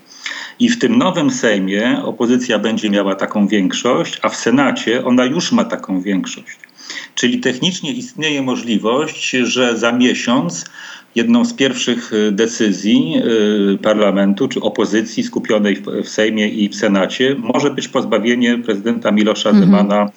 I 0.60 0.70
w 0.70 0.80
tym 0.80 0.98
nowym 0.98 1.32
Sejmie 1.32 2.02
opozycja 2.04 2.60
będzie 2.60 2.90
miała 2.90 3.16
taką 3.16 3.48
większość, 3.48 4.20
a 4.22 4.30
w 4.30 4.36
Senacie 4.36 5.06
ona 5.06 5.26
już 5.26 5.52
ma 5.52 5.66
taką 5.66 6.02
większość. 6.02 6.60
Czyli 7.16 7.40
technicznie 7.40 7.92
istnieje 7.92 8.42
możliwość, 8.42 9.30
że 9.30 9.78
za 9.78 9.92
miesiąc 9.92 10.66
jedną 11.18 11.46
z 11.46 11.54
pierwszych 11.54 12.14
y, 12.14 12.32
decyzji 12.32 13.14
y, 13.74 13.78
parlamentu 13.78 14.48
czy 14.48 14.60
opozycji 14.62 15.24
skupionej 15.24 15.84
w 16.04 16.10
Sejmie 16.10 16.50
i 16.50 16.70
w 16.70 16.76
Senacie 16.76 17.36
może 17.40 17.72
być 17.72 17.88
pozbawienie 17.88 18.58
prezydenta 18.58 19.12
Milosza 19.12 19.50
mhm. 19.50 19.66
Zemana 19.66 20.10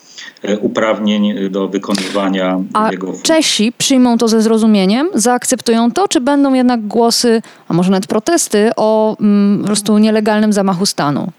y, 0.48 0.58
uprawnień 0.58 1.50
do 1.50 1.68
wykonywania 1.68 2.60
a 2.72 2.90
jego. 2.90 3.12
Czesi 3.22 3.72
przyjmą 3.78 4.18
to 4.18 4.28
ze 4.28 4.42
zrozumieniem, 4.42 5.08
zaakceptują 5.14 5.92
to, 5.92 6.08
czy 6.08 6.20
będą 6.20 6.54
jednak 6.54 6.86
głosy, 6.86 7.42
a 7.68 7.74
może 7.74 7.90
nawet 7.90 8.06
protesty 8.06 8.70
o 8.76 9.16
mm, 9.20 9.58
po 9.58 9.66
prostu 9.66 9.98
nielegalnym 9.98 10.52
zamachu 10.52 10.86
stanu? 10.86 11.32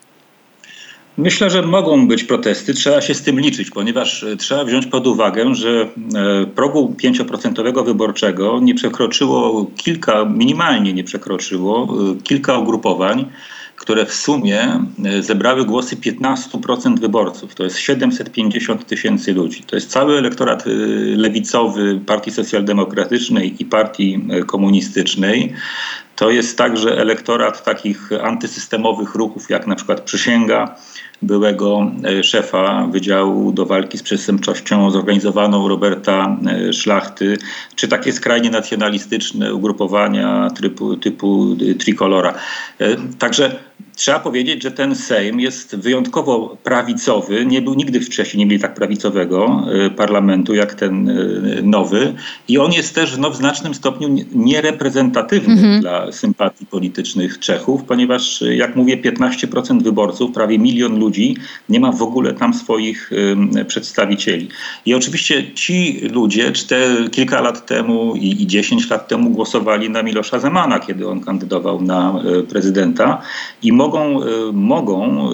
Myślę, 1.21 1.49
że 1.49 1.61
mogą 1.61 2.07
być 2.07 2.23
protesty, 2.23 2.73
trzeba 2.73 3.01
się 3.01 3.13
z 3.13 3.21
tym 3.21 3.39
liczyć, 3.39 3.69
ponieważ 3.69 4.23
e, 4.23 4.37
trzeba 4.37 4.63
wziąć 4.63 4.85
pod 4.85 5.07
uwagę, 5.07 5.55
że 5.55 5.69
e, 6.15 6.45
progu 6.45 6.95
5% 7.03 7.85
wyborczego 7.85 8.59
nie 8.61 8.75
przekroczyło 8.75 9.67
kilka, 9.77 10.25
minimalnie 10.25 10.93
nie 10.93 11.03
przekroczyło 11.03 11.83
e, 11.83 12.21
kilka 12.23 12.57
ugrupowań, 12.57 13.25
które 13.75 14.05
w 14.05 14.13
sumie 14.13 14.79
zebrały 15.19 15.65
głosy 15.65 15.95
15% 15.95 16.99
wyborców. 16.99 17.55
To 17.55 17.63
jest 17.63 17.77
750 17.77 18.87
tysięcy 18.87 19.33
ludzi. 19.33 19.63
To 19.63 19.75
jest 19.75 19.89
cały 19.89 20.17
elektorat 20.17 20.63
lewicowy 21.15 21.99
Partii 22.05 22.31
Socjaldemokratycznej 22.31 23.55
i 23.59 23.65
Partii 23.65 24.19
Komunistycznej. 24.47 25.53
To 26.15 26.29
jest 26.29 26.57
także 26.57 26.97
elektorat 26.97 27.63
takich 27.63 28.09
antysystemowych 28.23 29.15
ruchów, 29.15 29.49
jak 29.49 29.67
na 29.67 29.75
przykład 29.75 30.01
Przysięga, 30.01 30.75
byłego 31.21 31.91
e, 32.03 32.23
szefa 32.23 32.87
Wydziału 32.91 33.51
do 33.51 33.65
Walki 33.65 33.97
z 33.97 34.03
Przestępczością 34.03 34.91
Zorganizowaną 34.91 35.67
Roberta 35.67 36.37
e, 36.47 36.73
Szlachty, 36.73 37.37
czy 37.75 37.87
takie 37.87 38.13
skrajnie 38.13 38.49
nacjonalistyczne 38.49 39.53
ugrupowania 39.53 40.49
typu, 40.61 40.97
typu 40.97 41.55
Tricolora. 41.79 42.33
E, 42.79 42.95
także 43.19 43.59
Trzeba 43.95 44.19
powiedzieć, 44.19 44.63
że 44.63 44.71
ten 44.71 44.95
Sejm 44.95 45.39
jest 45.39 45.75
wyjątkowo 45.75 46.57
prawicowy. 46.63 47.45
Nie 47.45 47.61
był 47.61 47.73
nigdy 47.73 48.01
wcześniej, 48.01 48.39
nie 48.39 48.45
mieli 48.45 48.61
tak 48.61 48.73
prawicowego 48.73 49.65
e, 49.85 49.89
parlamentu 49.89 50.55
jak 50.55 50.73
ten 50.73 51.09
e, 51.09 51.13
nowy. 51.61 52.13
I 52.47 52.57
on 52.57 52.73
jest 52.73 52.95
też 52.95 53.17
no, 53.17 53.29
w 53.29 53.35
znacznym 53.35 53.73
stopniu 53.73 54.15
niereprezentatywny 54.31 55.53
mhm. 55.53 55.81
dla 55.81 56.11
sympatii 56.11 56.65
politycznych 56.65 57.39
Czechów, 57.39 57.83
ponieważ, 57.83 58.41
e, 58.41 58.55
jak 58.55 58.75
mówię, 58.75 58.97
15% 58.97 59.83
wyborców, 59.83 60.31
prawie 60.31 60.59
milion 60.59 60.99
ludzi, 60.99 61.37
nie 61.69 61.79
ma 61.79 61.91
w 61.91 62.01
ogóle 62.01 62.33
tam 62.33 62.53
swoich 62.53 63.11
przedstawicieli. 63.67 64.47
I 64.85 64.93
oczywiście 64.93 65.53
ci 65.53 65.99
ludzie 66.13 66.51
cztery, 66.51 67.09
kilka 67.09 67.41
lat 67.41 67.65
temu 67.65 68.15
i, 68.15 68.43
i 68.43 68.47
10 68.47 68.89
lat 68.89 69.07
temu 69.07 69.29
głosowali 69.29 69.89
na 69.89 70.03
Milosza 70.03 70.39
Zemana, 70.39 70.79
kiedy 70.79 71.07
on 71.07 71.21
kandydował 71.21 71.81
na 71.81 72.23
prezydenta. 72.49 73.21
I 73.63 73.73
mogą, 73.81 74.23
y, 74.23 74.27
mogą 74.53 75.29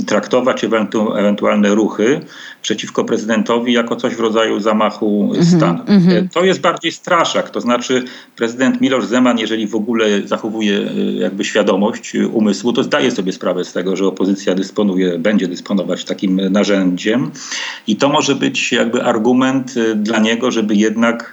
y, 0.00 0.04
traktować 0.06 0.64
ewentu, 0.64 1.16
ewentualne 1.16 1.74
ruchy 1.74 2.20
przeciwko 2.62 3.04
prezydentowi 3.04 3.72
jako 3.72 3.96
coś 3.96 4.14
w 4.14 4.20
rodzaju 4.20 4.60
zamachu 4.60 5.32
-hmm, 5.32 5.56
stanu. 5.56 5.82
Mm 5.86 6.02
-hmm. 6.02 6.28
To 6.32 6.44
jest 6.44 6.60
bardziej 6.60 6.92
straszak, 6.92 7.50
to 7.50 7.60
znaczy 7.60 8.04
prezydent 8.36 8.80
Miloš 8.80 9.04
Zeman, 9.04 9.38
jeżeli 9.38 9.66
w 9.66 9.74
ogóle 9.74 10.06
zachowuje 10.24 10.80
jakby 11.18 11.44
świadomość 11.44 12.14
umysłu, 12.32 12.72
to 12.72 12.82
zdaje 12.82 13.10
sobie 13.10 13.32
sprawę 13.32 13.64
z 13.64 13.72
tego, 13.72 13.96
że 13.96 14.06
opozycja 14.06 14.54
dysponuje, 14.54 15.18
będzie 15.18 15.48
dysponować 15.48 16.04
takim 16.04 16.40
narzędziem 16.50 17.30
i 17.86 17.96
to 17.96 18.08
może 18.08 18.34
być 18.34 18.72
jakby 18.72 19.02
argument 19.02 19.74
dla 19.96 20.18
niego, 20.18 20.50
żeby 20.50 20.74
jednak 20.74 21.32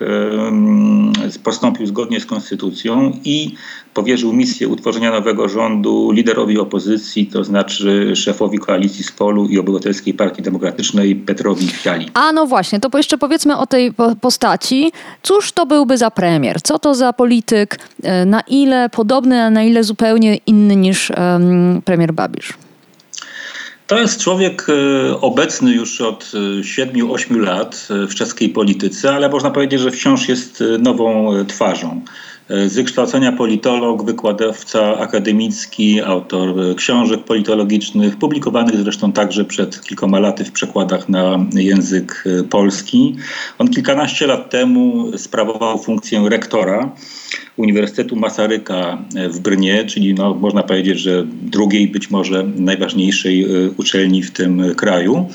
postąpił 1.43 1.86
zgodnie 1.86 2.19
z 2.19 2.25
konstytucją 2.25 3.12
i 3.25 3.55
powierzył 3.93 4.33
misję 4.33 4.67
utworzenia 4.67 5.12
nowego 5.12 5.50
rządu 5.50 6.12
liderowi 6.12 6.60
opozycji, 6.60 7.25
to 7.25 7.43
znaczy 7.43 8.15
szefowi 8.15 8.60
koalicji 8.60 9.03
Spolu 9.03 9.48
i 9.48 9.60
Obywatelskiej 9.60 10.13
Partii 10.13 10.41
Demokratycznej 10.41 11.15
Petrowi 11.15 11.67
Fiali. 11.67 12.10
A 12.13 12.31
no 12.31 12.45
właśnie, 12.45 12.79
to 12.79 12.98
jeszcze 12.98 13.17
powiedzmy 13.17 13.57
o 13.57 13.67
tej 13.67 13.93
postaci. 14.21 14.91
Cóż 15.24 15.51
to 15.51 15.65
byłby 15.65 15.98
za 15.98 16.12
premier? 16.12 16.62
Co 16.62 16.79
to 16.79 16.95
za 16.95 17.13
polityk? 17.13 17.79
E, 18.03 18.25
na 18.25 18.41
ile 18.41 18.89
podobny, 18.89 19.41
a 19.43 19.50
na 19.50 19.63
ile 19.63 19.83
zupełnie 19.83 20.36
inny 20.36 20.75
niż 20.75 21.10
um, 21.10 21.81
premier 21.86 22.13
Babisz? 22.13 22.53
To 23.88 24.00
jest 24.00 24.21
człowiek 24.21 24.67
e, 24.69 25.21
obecny 25.21 25.71
już 25.71 26.01
od 26.01 26.31
7-8 26.62 27.36
e, 27.36 27.39
lat 27.39 27.88
w 27.89 28.15
czeskiej 28.15 28.50
polityce, 28.50 29.15
ale 29.15 29.29
można 29.29 29.51
powiedzieć, 29.51 29.81
że 29.81 29.91
wciąż 29.91 30.29
jest 30.29 30.63
nową 30.79 31.31
twarzą. 31.48 32.01
Z 32.67 32.75
wykształcenia 32.75 33.31
politolog, 33.31 34.05
wykładowca 34.05 34.98
akademicki, 34.98 36.01
autor 36.01 36.75
książek 36.75 37.24
politologicznych, 37.24 38.17
publikowanych 38.17 38.75
zresztą 38.75 39.12
także 39.12 39.46
przed 39.46 39.81
kilkoma 39.81 40.20
laty 40.20 40.46
w 40.46 40.51
przekładach 40.51 41.10
na 41.10 41.46
język 41.53 42.24
polski. 42.50 43.15
On 43.60 43.67
kilkanaście 43.67 44.27
lat 44.27 44.50
temu 44.50 45.12
sprawował 45.17 45.77
funkcję 45.77 46.29
rektora 46.29 46.91
Uniwersytetu 47.58 48.15
Masaryka 48.15 48.98
w 49.29 49.39
Brnie, 49.39 49.86
czyli 49.86 50.13
no, 50.13 50.34
można 50.34 50.63
powiedzieć, 50.63 51.00
że 51.00 51.24
drugiej, 51.41 51.88
być 51.88 52.10
może 52.10 52.43
najważniejszej 52.55 53.43
e, 53.43 53.48
uczelni 53.77 54.24
w 54.24 54.31
tym 54.31 54.75
kraju. 54.75 55.29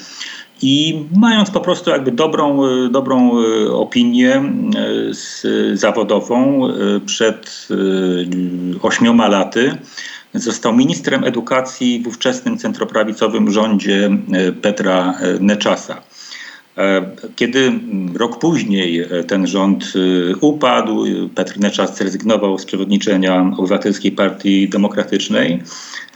I 0.62 1.04
mając 1.16 1.50
po 1.50 1.60
prostu 1.60 1.90
jakby 1.90 2.12
dobrą, 2.12 2.64
e, 2.64 2.88
dobrą 2.88 3.32
e, 3.38 3.72
opinię 3.72 4.34
e, 4.34 5.76
zawodową 5.76 6.68
przed 7.06 7.68
ośmioma 8.82 9.28
laty, 9.28 9.76
został 10.34 10.76
ministrem 10.76 11.24
edukacji 11.24 12.02
w 12.02 12.08
ówczesnym 12.08 12.58
centroprawicowym 12.58 13.50
rządzie 13.50 14.10
Petra 14.62 15.14
Neczasa. 15.40 16.02
Kiedy 17.36 17.72
rok 18.14 18.38
później 18.38 19.04
ten 19.28 19.46
rząd 19.46 19.92
upadł, 20.40 21.04
Petr 21.34 21.60
Neczas 21.60 21.96
zrezygnował 21.96 22.58
z 22.58 22.64
przewodniczenia 22.64 23.52
Obywatelskiej 23.56 24.12
Partii 24.12 24.68
Demokratycznej, 24.68 25.62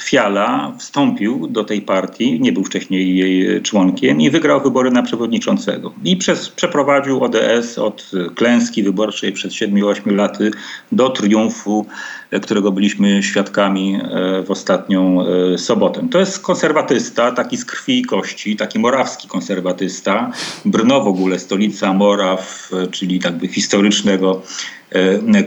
Fiala 0.02 0.73
wstąpił 0.79 1.47
do 1.47 1.64
tej 1.64 1.83
partii, 1.83 2.40
nie 2.40 2.52
był 2.52 2.64
wcześniej 2.64 3.17
jej 3.17 3.62
członkiem 3.62 4.21
i 4.21 4.31
wygrał 4.31 4.61
wybory 4.61 4.90
na 4.90 5.02
przewodniczącego. 5.02 5.93
I 6.05 6.17
przez, 6.17 6.49
przeprowadził 6.49 7.25
ODS 7.25 7.79
od 7.79 8.11
klęski 8.35 8.83
wyborczej 8.83 9.33
przed 9.33 9.52
7-8 9.52 10.14
laty 10.14 10.50
do 10.93 11.09
triumfu, 11.09 11.87
którego 12.43 12.73
byliśmy 12.73 13.23
świadkami 13.23 13.95
e, 13.95 14.43
w 14.43 14.50
ostatnią 14.50 15.26
e, 15.26 15.59
sobotę. 15.59 16.09
To 16.11 16.19
jest 16.19 16.40
konserwatysta, 16.40 17.33
taki 17.33 17.57
z 17.57 17.64
krwi 17.64 17.99
i 17.99 18.05
kości, 18.05 18.57
taki 18.57 18.79
morawski 18.79 19.29
konserwatysta. 19.29 20.33
Brno 20.64 21.00
w 21.00 21.07
ogóle, 21.07 21.38
stolica 21.38 21.92
Moraw, 21.92 22.71
e, 22.73 22.87
czyli 22.87 23.21
jakby 23.25 23.49
historycznego 23.49 24.42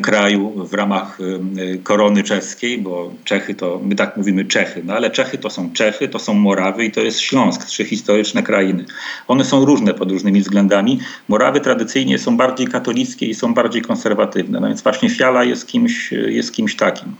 kraju 0.01 0.65
w 0.65 0.73
ramach 0.73 1.17
e, 1.21 1.77
korony 1.77 2.23
czeskiej, 2.23 2.77
bo 2.77 3.12
Czechy 3.23 3.55
to, 3.55 3.79
my 3.83 3.95
tak 3.95 4.17
mówimy 4.17 4.45
Czechy, 4.45 4.81
no 4.85 4.93
ale 4.93 5.12
Czechy 5.12 5.38
to 5.38 5.50
są 5.50 5.73
Czechy, 5.73 6.07
to 6.07 6.19
są 6.19 6.33
Morawy 6.33 6.85
i 6.85 6.91
to 6.91 7.01
jest 7.01 7.19
Śląsk, 7.19 7.65
trzy 7.65 7.85
historyczne 7.85 8.43
krainy. 8.43 8.85
One 9.27 9.45
są 9.45 9.65
różne 9.65 9.93
pod 9.93 10.12
różnymi 10.12 10.41
względami. 10.41 11.00
Morawy 11.27 11.62
tradycyjnie 11.62 12.19
są 12.19 12.38
bardziej 12.38 12.67
katolickie 12.67 13.25
i 13.25 13.35
są 13.35 13.53
bardziej 13.53 13.81
konserwatywne, 13.81 14.59
no 14.59 14.67
więc 14.67 14.81
właśnie 14.81 15.09
Fiala 15.09 15.43
jest 15.43 15.67
kimś, 15.67 16.12
jest 16.12 16.53
kimś 16.53 16.75
takim. 16.75 17.15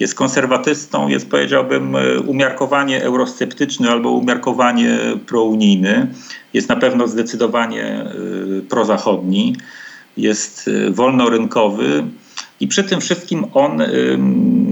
Jest 0.00 0.14
konserwatystą, 0.14 1.08
jest 1.08 1.30
powiedziałbym 1.30 1.96
e, 1.96 2.20
umiarkowanie 2.20 3.02
eurosceptyczny 3.02 3.90
albo 3.90 4.10
umiarkowanie 4.10 4.98
prounijny. 5.26 6.06
Jest 6.54 6.68
na 6.68 6.76
pewno 6.76 7.08
zdecydowanie 7.08 8.04
prozachodni 8.68 9.56
jest 10.18 10.68
y, 10.68 10.90
wolnorynkowy. 10.90 12.04
I 12.60 12.68
przy 12.68 12.84
tym 12.84 13.00
wszystkim 13.00 13.44
on 13.54 13.82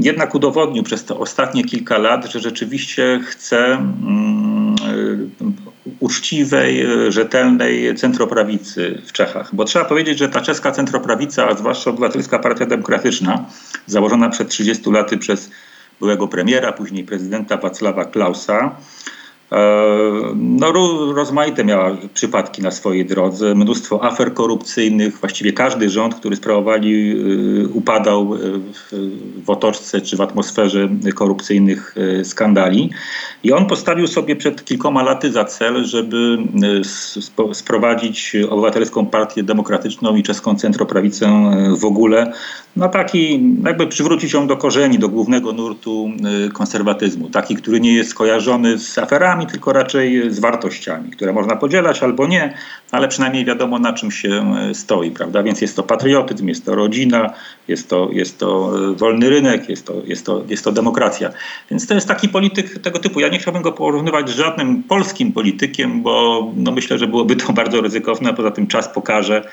jednak 0.00 0.34
udowodnił 0.34 0.82
przez 0.82 1.04
te 1.04 1.18
ostatnie 1.18 1.64
kilka 1.64 1.98
lat, 1.98 2.32
że 2.32 2.40
rzeczywiście 2.40 3.20
chce 3.24 3.78
uczciwej, 6.00 6.86
rzetelnej 7.08 7.94
centroprawicy 7.94 9.02
w 9.06 9.12
Czechach. 9.12 9.54
Bo 9.54 9.64
trzeba 9.64 9.84
powiedzieć, 9.84 10.18
że 10.18 10.28
ta 10.28 10.40
czeska 10.40 10.72
centroprawica, 10.72 11.48
a 11.48 11.54
zwłaszcza 11.54 11.90
Obywatelska 11.90 12.38
Partia 12.38 12.66
Demokratyczna, 12.66 13.44
założona 13.86 14.28
przed 14.28 14.48
30 14.48 14.90
laty 14.90 15.18
przez 15.18 15.50
byłego 16.00 16.28
premiera, 16.28 16.72
później 16.72 17.04
prezydenta 17.04 17.56
Wacława 17.56 18.04
Klausa, 18.04 18.76
no, 20.36 20.72
rozmaite 21.14 21.64
miała 21.64 21.96
przypadki 22.14 22.62
na 22.62 22.70
swojej 22.70 23.06
drodze, 23.06 23.54
mnóstwo 23.54 24.04
afer 24.04 24.34
korupcyjnych. 24.34 25.18
Właściwie 25.18 25.52
każdy 25.52 25.90
rząd, 25.90 26.14
który 26.14 26.36
sprawowali, 26.36 27.16
e, 27.64 27.68
upadał 27.68 28.34
e, 28.34 28.38
w 29.44 29.50
otoczce 29.50 30.00
czy 30.00 30.16
w 30.16 30.20
atmosferze 30.20 30.88
korupcyjnych 31.14 31.94
skandali. 32.24 32.90
I 33.42 33.52
on 33.52 33.66
postawił 33.66 34.06
sobie 34.06 34.36
przed 34.36 34.64
kilkoma 34.64 35.02
laty 35.02 35.32
za 35.32 35.44
cel, 35.44 35.84
żeby 35.84 36.38
sprowadzić 37.52 38.36
Obywatelską 38.50 39.06
Partię 39.06 39.42
Demokratyczną 39.42 40.16
i 40.16 40.22
Czeską 40.22 40.54
Centroprawicę 40.54 41.52
w 41.80 41.84
ogóle 41.84 42.32
na 42.76 42.88
taki, 42.88 43.40
jakby 43.64 43.86
przywrócić 43.86 44.32
ją 44.32 44.46
do 44.46 44.56
korzeni, 44.56 44.98
do 44.98 45.08
głównego 45.08 45.52
nurtu 45.52 46.10
konserwatyzmu. 46.52 47.30
Taki, 47.30 47.56
który 47.56 47.80
nie 47.80 47.94
jest 47.94 48.10
skojarzony 48.10 48.78
z 48.78 48.98
aferami, 48.98 49.35
tylko 49.44 49.72
raczej 49.72 50.30
z 50.30 50.38
wartościami, 50.38 51.10
które 51.10 51.32
można 51.32 51.56
podzielać 51.56 52.02
albo 52.02 52.26
nie, 52.26 52.54
ale 52.92 53.08
przynajmniej 53.08 53.44
wiadomo 53.44 53.78
na 53.78 53.92
czym 53.92 54.10
się 54.10 54.54
e, 54.70 54.74
stoi, 54.74 55.10
prawda? 55.10 55.42
Więc 55.42 55.60
jest 55.60 55.76
to 55.76 55.82
patriotyzm, 55.82 56.48
jest 56.48 56.64
to 56.64 56.74
rodzina, 56.74 57.32
jest 57.68 57.90
to, 57.90 58.08
jest 58.12 58.38
to 58.38 58.72
e, 58.90 58.94
wolny 58.94 59.30
rynek, 59.30 59.68
jest 59.68 59.86
to, 59.86 59.94
jest, 60.04 60.26
to, 60.26 60.42
jest 60.48 60.64
to 60.64 60.72
demokracja. 60.72 61.30
Więc 61.70 61.86
to 61.86 61.94
jest 61.94 62.08
taki 62.08 62.28
polityk 62.28 62.78
tego 62.78 62.98
typu. 62.98 63.20
Ja 63.20 63.28
nie 63.28 63.38
chciałbym 63.38 63.62
go 63.62 63.72
porównywać 63.72 64.30
z 64.30 64.32
żadnym 64.32 64.82
polskim 64.82 65.32
politykiem, 65.32 66.02
bo 66.02 66.46
no 66.56 66.72
myślę, 66.72 66.98
że 66.98 67.06
byłoby 67.06 67.36
to 67.36 67.52
bardzo 67.62 67.80
ryzykowne, 67.80 68.34
poza 68.34 68.50
tym 68.50 68.66
czas 68.66 68.88
pokaże, 68.88 69.48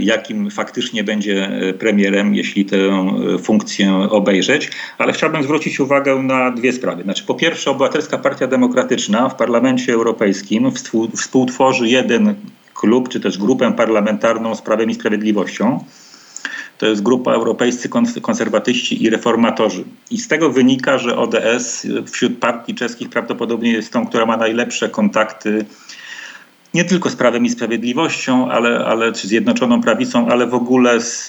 jakim 0.00 0.50
faktycznie 0.50 1.04
będzie 1.04 1.46
e, 1.46 1.74
premierem, 1.74 2.34
jeśli 2.34 2.64
tę 2.64 2.76
e, 2.76 3.38
funkcję 3.38 3.94
obejrzeć. 3.94 4.70
Ale 4.98 5.12
chciałbym 5.12 5.42
zwrócić 5.42 5.80
uwagę 5.80 6.14
na 6.22 6.50
dwie 6.50 6.72
sprawy. 6.72 7.02
Znaczy, 7.02 7.24
po 7.26 7.34
pierwsze, 7.34 7.70
Obywatelska 7.70 8.18
Partia 8.18 8.46
Demokratyczna 8.46 9.28
w 9.28 9.34
Parlamencie 9.34 9.92
Europejskim 9.92 10.70
współtworzy 11.16 11.88
jeden 11.88 12.34
klub, 12.74 13.08
czy 13.08 13.20
też 13.20 13.38
grupę 13.38 13.72
parlamentarną 13.72 14.54
z 14.54 14.62
Prawem 14.62 14.90
i 14.90 14.94
Sprawiedliwością. 14.94 15.84
To 16.78 16.86
jest 16.86 17.02
grupa 17.02 17.32
Europejscy 17.32 17.88
Konserwatyści 18.22 19.04
i 19.04 19.10
Reformatorzy. 19.10 19.84
I 20.10 20.18
z 20.18 20.28
tego 20.28 20.50
wynika, 20.50 20.98
że 20.98 21.16
ODS 21.16 21.86
wśród 22.12 22.38
partii 22.38 22.74
czeskich 22.74 23.08
prawdopodobnie 23.08 23.72
jest 23.72 23.92
tą, 23.92 24.06
która 24.06 24.26
ma 24.26 24.36
najlepsze 24.36 24.88
kontakty 24.88 25.64
nie 26.74 26.84
tylko 26.84 27.10
z 27.10 27.16
Prawem 27.16 27.44
i 27.44 27.50
Sprawiedliwością, 27.50 28.50
ale, 28.50 28.84
ale 28.84 29.12
czy 29.12 29.28
Zjednoczoną 29.28 29.82
Prawicą, 29.82 30.28
ale 30.28 30.46
w 30.46 30.54
ogóle 30.54 31.00
z, 31.00 31.26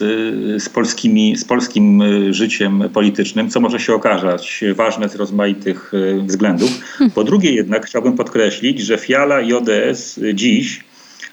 z, 0.63 0.69
polskimi, 0.69 1.37
z 1.37 1.45
polskim 1.45 2.01
y, 2.01 2.33
życiem 2.33 2.83
politycznym, 2.93 3.49
co 3.49 3.59
może 3.59 3.79
się 3.79 3.93
okazać 3.93 4.63
ważne 4.75 5.09
z 5.09 5.15
rozmaitych 5.15 5.93
y, 5.93 6.21
względów. 6.25 6.69
Po 7.15 7.23
drugie 7.23 7.51
jednak 7.51 7.85
chciałbym 7.85 8.13
podkreślić, 8.13 8.79
że 8.81 8.97
Fiala 8.97 9.41
i 9.41 9.53
ODS 9.53 10.19
dziś 10.33 10.88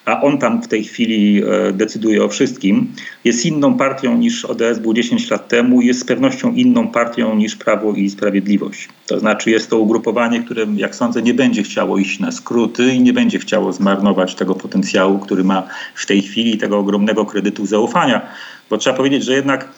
a 0.06 0.20
on 0.20 0.38
tam 0.38 0.62
w 0.62 0.68
tej 0.68 0.84
chwili 0.84 1.42
e, 1.42 1.72
decyduje 1.72 2.24
o 2.24 2.28
wszystkim, 2.28 2.92
jest 3.24 3.46
inną 3.46 3.74
partią 3.74 4.16
niż 4.16 4.44
ODS 4.44 4.78
był 4.78 4.94
10 4.94 5.30
lat 5.30 5.48
temu, 5.48 5.82
jest 5.82 6.00
z 6.00 6.04
pewnością 6.04 6.52
inną 6.52 6.88
partią 6.88 7.36
niż 7.36 7.56
Prawo 7.56 7.92
i 7.92 8.10
Sprawiedliwość. 8.10 8.88
To 9.06 9.20
znaczy 9.20 9.50
jest 9.50 9.70
to 9.70 9.78
ugrupowanie, 9.78 10.42
które 10.42 10.66
jak 10.76 10.94
sądzę 10.94 11.22
nie 11.22 11.34
będzie 11.34 11.62
chciało 11.62 11.98
iść 11.98 12.20
na 12.20 12.32
skróty 12.32 12.94
i 12.94 13.00
nie 13.00 13.12
będzie 13.12 13.38
chciało 13.38 13.72
zmarnować 13.72 14.34
tego 14.34 14.54
potencjału, 14.54 15.18
który 15.18 15.44
ma 15.44 15.68
w 15.94 16.06
tej 16.06 16.22
chwili, 16.22 16.58
tego 16.58 16.78
ogromnego 16.78 17.26
kredytu 17.26 17.66
zaufania. 17.66 18.28
Bo 18.70 18.78
trzeba 18.78 18.96
powiedzieć, 18.96 19.24
że 19.24 19.34
jednak 19.34 19.68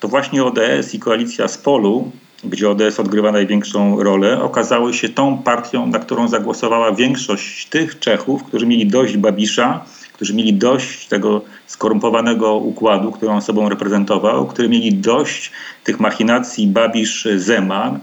to 0.00 0.08
właśnie 0.08 0.44
ODS 0.44 0.94
i 0.94 0.98
koalicja 0.98 1.48
z 1.48 1.58
Polu 1.58 2.10
gdzie 2.44 2.70
ODS 2.70 3.00
odgrywa 3.00 3.32
największą 3.32 4.02
rolę, 4.02 4.42
okazały 4.42 4.94
się 4.94 5.08
tą 5.08 5.38
partią, 5.38 5.86
na 5.86 5.98
którą 5.98 6.28
zagłosowała 6.28 6.92
większość 6.92 7.66
tych 7.66 7.98
Czechów, 7.98 8.44
którzy 8.44 8.66
mieli 8.66 8.86
dość 8.86 9.16
Babisza, 9.16 9.84
którzy 10.12 10.34
mieli 10.34 10.54
dość 10.54 11.06
tego 11.06 11.42
skorumpowanego 11.66 12.54
układu, 12.54 13.12
który 13.12 13.32
on 13.32 13.42
sobą 13.42 13.68
reprezentował, 13.68 14.46
którzy 14.46 14.68
mieli 14.68 14.94
dość 14.94 15.52
tych 15.84 16.00
machinacji 16.00 16.68
Babisz-Zeman 16.68 17.98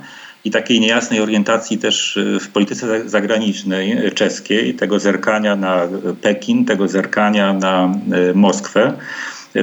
i 0.46 0.52
takiej 0.52 0.80
niejasnej 0.80 1.20
orientacji 1.22 1.78
też 1.78 2.20
w 2.40 2.48
polityce 2.50 3.10
zagranicznej 3.10 4.12
czeskiej, 4.16 4.74
tego 4.74 5.00
zerkania 5.00 5.56
na 5.56 5.88
Pekin, 6.22 6.66
tego 6.66 6.88
zerkania 6.88 7.54
na 7.54 7.86
e, 8.12 8.34
Moskwę. 8.34 8.94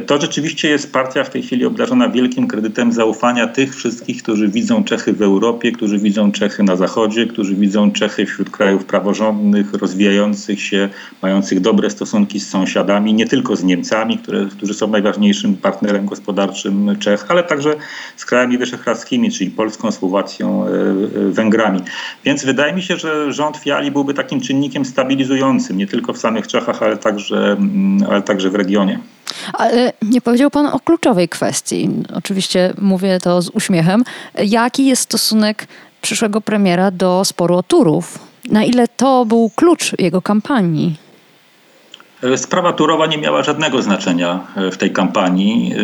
To 0.06 0.20
rzeczywiście 0.20 0.68
jest 0.68 0.92
partia 0.92 1.24
w 1.24 1.30
tej 1.30 1.42
chwili 1.42 1.64
obdarzona 1.64 2.08
wielkim 2.08 2.46
kredytem 2.46 2.92
zaufania 2.92 3.46
tych 3.46 3.76
wszystkich, 3.76 4.22
którzy 4.22 4.48
widzą 4.48 4.84
Czechy 4.84 5.12
w 5.12 5.22
Europie, 5.22 5.72
którzy 5.72 5.98
widzą 5.98 6.32
Czechy 6.32 6.62
na 6.62 6.76
Zachodzie, 6.76 7.26
którzy 7.26 7.54
widzą 7.54 7.92
Czechy 7.92 8.26
wśród 8.26 8.50
krajów 8.50 8.84
praworządnych, 8.84 9.74
rozwijających 9.74 10.62
się, 10.62 10.88
mających 11.22 11.60
dobre 11.60 11.90
stosunki 11.90 12.40
z 12.40 12.48
sąsiadami, 12.48 13.14
nie 13.14 13.26
tylko 13.26 13.56
z 13.56 13.64
Niemcami, 13.64 14.18
które, 14.18 14.46
którzy 14.46 14.74
są 14.74 14.88
najważniejszym 14.88 15.56
partnerem 15.56 16.06
gospodarczym 16.06 16.96
Czech, 16.98 17.24
ale 17.28 17.42
także 17.42 17.76
z 18.16 18.24
krajami 18.24 18.58
wyszehradzkimi, 18.58 19.30
czyli 19.30 19.50
Polską, 19.50 19.92
Słowacją, 19.92 20.66
e, 20.66 20.68
e, 20.68 21.30
Węgrami. 21.30 21.80
Więc 22.24 22.44
wydaje 22.44 22.72
mi 22.72 22.82
się, 22.82 22.96
że 22.96 23.32
rząd 23.32 23.56
Fiali 23.56 23.90
byłby 23.90 24.14
takim 24.14 24.40
czynnikiem 24.40 24.84
stabilizującym, 24.84 25.78
nie 25.78 25.86
tylko 25.86 26.12
w 26.12 26.18
samych 26.18 26.46
Czechach, 26.46 26.82
ale 26.82 26.96
także, 26.96 27.52
mm, 27.52 28.10
ale 28.10 28.22
także 28.22 28.50
w 28.50 28.54
regionie. 28.54 28.98
Ale 29.52 29.92
nie 30.02 30.20
powiedział 30.20 30.50
Pan 30.50 30.66
o 30.66 30.80
kluczowej 30.80 31.28
kwestii. 31.28 31.90
Oczywiście 32.14 32.72
mówię 32.78 33.18
to 33.22 33.42
z 33.42 33.48
uśmiechem. 33.48 34.04
Jaki 34.44 34.86
jest 34.86 35.02
stosunek 35.02 35.66
przyszłego 36.00 36.40
premiera 36.40 36.90
do 36.90 37.24
sporu 37.24 37.56
o 37.56 37.62
Turów? 37.62 38.18
Na 38.50 38.64
ile 38.64 38.88
to 38.88 39.24
był 39.24 39.50
klucz 39.56 39.92
jego 39.98 40.22
kampanii? 40.22 40.96
Sprawa 42.36 42.72
Turowa 42.72 43.06
nie 43.06 43.18
miała 43.18 43.42
żadnego 43.42 43.82
znaczenia 43.82 44.40
w 44.72 44.76
tej 44.76 44.92
kampanii. 44.92 45.74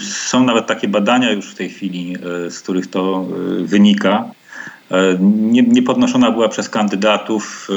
Są 0.00 0.44
nawet 0.44 0.66
takie 0.66 0.88
badania 0.88 1.32
już 1.32 1.50
w 1.50 1.54
tej 1.54 1.68
chwili, 1.70 2.16
z 2.50 2.60
których 2.60 2.90
to 2.90 3.26
wynika. 3.62 4.24
E, 4.90 5.16
nie, 5.20 5.62
nie, 5.62 5.82
podnoszona 5.82 6.30
była 6.30 6.48
przez 6.48 6.68
kandydatów. 6.68 7.68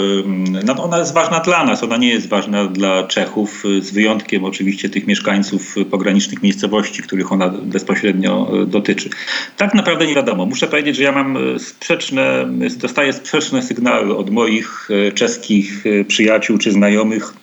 No 0.66 0.84
ona 0.84 1.00
jest 1.00 1.14
ważna 1.14 1.40
dla 1.40 1.66
nas, 1.66 1.84
ona 1.84 1.98
nie 1.98 2.10
jest 2.10 2.30
ważna 2.30 2.66
dla 2.66 3.08
Czechów, 3.08 3.64
z 3.82 3.92
wyjątkiem 3.92 4.46
oczywiście 4.46 4.90
tych 4.90 5.08
mieszkańców 5.08 5.76
pogranicznych 5.92 6.44
miejscowości, 6.44 7.04
których 7.04 7.32
ona 7.32 7.50
bezpośrednio 7.50 8.52
e, 8.62 8.66
dotyczy. 8.66 9.10
Tak 9.58 9.74
naprawdę 9.74 10.08
nie 10.08 10.16
wiadomo. 10.16 10.46
Muszę 10.46 10.68
powiedzieć, 10.68 10.96
że 10.96 11.04
ja 11.04 11.12
mam 11.12 11.38
e, 11.38 11.60
sprzeczne, 11.60 12.46
dostaję 12.78 13.14
sprzeczne 13.14 13.62
sygnały 13.62 14.18
od 14.18 14.30
moich 14.30 14.90
czeskich 15.16 15.84
przyjaciół 16.08 16.58
czy 16.58 16.72
znajomych, 16.72 17.34